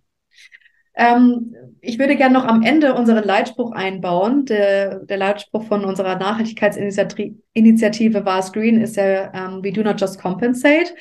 Ähm, 0.94 1.56
ich 1.82 1.98
würde 1.98 2.16
gerne 2.16 2.36
noch 2.36 2.46
am 2.46 2.62
Ende 2.62 2.94
unseren 2.94 3.24
Leitspruch 3.24 3.72
einbauen. 3.72 4.46
Der, 4.46 5.00
der 5.00 5.18
Leitspruch 5.18 5.64
von 5.64 5.84
unserer 5.84 6.16
Nachhaltigkeitsinitiative 6.16 8.24
Vast 8.24 8.54
Green 8.54 8.80
ist 8.82 8.98
ja 8.98 9.30
um, 9.30 9.36
ähm, 9.36 9.64
We 9.64 9.72
do 9.72 9.82
not 9.82 10.00
just 10.00 10.22
compensate. 10.22 10.94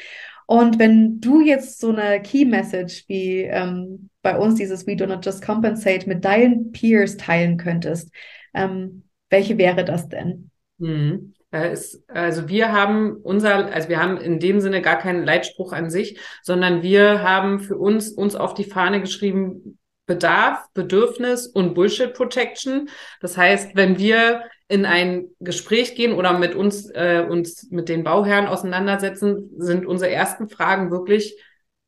Und 0.46 0.78
wenn 0.78 1.20
du 1.20 1.40
jetzt 1.40 1.80
so 1.80 1.90
eine 1.90 2.22
Key 2.22 2.44
Message 2.44 3.04
wie 3.08 3.42
ähm, 3.42 4.10
bei 4.22 4.38
uns 4.38 4.54
dieses 4.54 4.86
We 4.86 4.96
do 4.96 5.06
not 5.06 5.24
just 5.24 5.44
compensate 5.44 6.08
mit 6.08 6.24
deinen 6.24 6.70
Peers 6.72 7.16
teilen 7.16 7.56
könntest, 7.56 8.12
ähm, 8.54 9.04
welche 9.28 9.58
wäre 9.58 9.84
das 9.84 10.08
denn? 10.08 10.50
Mhm. 10.78 11.34
Ist, 11.52 12.02
also 12.08 12.48
wir 12.48 12.72
haben 12.72 13.16
unser, 13.22 13.72
also 13.72 13.88
wir 13.88 14.00
haben 14.00 14.18
in 14.18 14.40
dem 14.40 14.60
Sinne 14.60 14.82
gar 14.82 14.98
keinen 14.98 15.24
Leitspruch 15.24 15.72
an 15.72 15.90
sich, 15.90 16.18
sondern 16.42 16.82
wir 16.82 17.22
haben 17.22 17.60
für 17.60 17.78
uns 17.78 18.10
uns 18.10 18.36
auf 18.36 18.52
die 18.52 18.64
Fahne 18.64 19.00
geschrieben, 19.00 19.78
Bedarf, 20.06 20.66
Bedürfnis 20.74 21.46
und 21.46 21.74
Bullshit 21.74 22.12
Protection. 22.12 22.88
Das 23.20 23.36
heißt, 23.36 23.74
wenn 23.74 23.98
wir 23.98 24.42
in 24.68 24.84
ein 24.84 25.28
Gespräch 25.40 25.94
gehen 25.94 26.12
oder 26.12 26.38
mit 26.38 26.54
uns, 26.54 26.90
äh, 26.90 27.24
uns 27.28 27.70
mit 27.70 27.88
den 27.88 28.04
Bauherren 28.04 28.46
auseinandersetzen, 28.46 29.50
sind 29.58 29.86
unsere 29.86 30.10
ersten 30.10 30.48
Fragen 30.48 30.90
wirklich, 30.90 31.40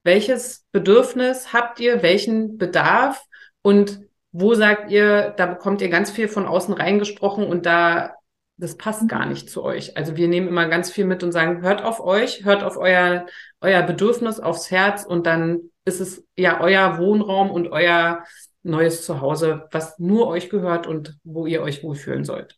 welches 0.04 0.64
Bedürfnis 0.72 1.52
habt 1.52 1.80
ihr, 1.80 2.02
welchen 2.02 2.56
Bedarf 2.56 3.24
und 3.62 4.00
wo 4.30 4.54
sagt 4.54 4.90
ihr, 4.90 5.34
da 5.36 5.46
bekommt 5.46 5.80
ihr 5.80 5.88
ganz 5.88 6.10
viel 6.10 6.28
von 6.28 6.46
außen 6.46 6.74
reingesprochen 6.74 7.44
und 7.44 7.66
da, 7.66 8.14
das 8.56 8.76
passt 8.76 9.08
gar 9.08 9.26
nicht 9.26 9.50
zu 9.50 9.64
euch. 9.64 9.96
Also 9.96 10.16
wir 10.16 10.28
nehmen 10.28 10.48
immer 10.48 10.68
ganz 10.68 10.90
viel 10.90 11.04
mit 11.04 11.22
und 11.22 11.32
sagen, 11.32 11.62
hört 11.62 11.82
auf 11.82 12.00
euch, 12.00 12.44
hört 12.44 12.62
auf 12.62 12.76
euer, 12.76 13.26
euer 13.60 13.82
Bedürfnis, 13.82 14.38
aufs 14.38 14.70
Herz 14.70 15.04
und 15.04 15.26
dann 15.26 15.70
ist 15.84 16.00
es 16.00 16.24
ja 16.36 16.60
euer 16.60 16.98
Wohnraum 16.98 17.50
und 17.50 17.68
euer 17.68 18.22
neues 18.62 19.04
Zuhause, 19.04 19.66
was 19.72 19.98
nur 19.98 20.28
euch 20.28 20.50
gehört 20.50 20.86
und 20.86 21.18
wo 21.24 21.46
ihr 21.46 21.62
euch 21.62 21.82
wohlfühlen 21.82 22.24
sollt. 22.24 22.57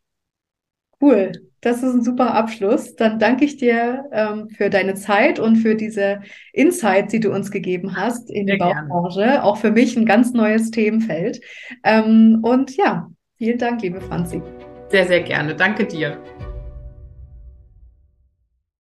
Cool, 1.00 1.32
das 1.60 1.82
ist 1.82 1.94
ein 1.94 2.02
super 2.02 2.34
Abschluss. 2.34 2.96
Dann 2.96 3.18
danke 3.18 3.44
ich 3.44 3.56
dir 3.56 4.04
ähm, 4.12 4.48
für 4.48 4.70
deine 4.70 4.94
Zeit 4.94 5.38
und 5.38 5.56
für 5.56 5.74
diese 5.74 6.20
Insights, 6.52 7.12
die 7.12 7.20
du 7.20 7.32
uns 7.32 7.50
gegeben 7.50 7.96
hast 7.96 8.30
in 8.30 8.46
Sehr 8.46 8.56
die 8.56 8.58
Baubranche. 8.58 9.20
Gerne. 9.20 9.44
Auch 9.44 9.56
für 9.56 9.70
mich 9.70 9.96
ein 9.96 10.06
ganz 10.06 10.32
neues 10.32 10.70
Themenfeld. 10.70 11.40
Ähm, 11.84 12.40
und 12.42 12.76
ja, 12.76 13.10
vielen 13.36 13.58
Dank, 13.58 13.82
liebe 13.82 14.00
Franzi. 14.00 14.42
Sehr, 14.88 15.06
sehr 15.06 15.20
gerne. 15.20 15.54
Danke 15.54 15.86
dir. 15.86 16.18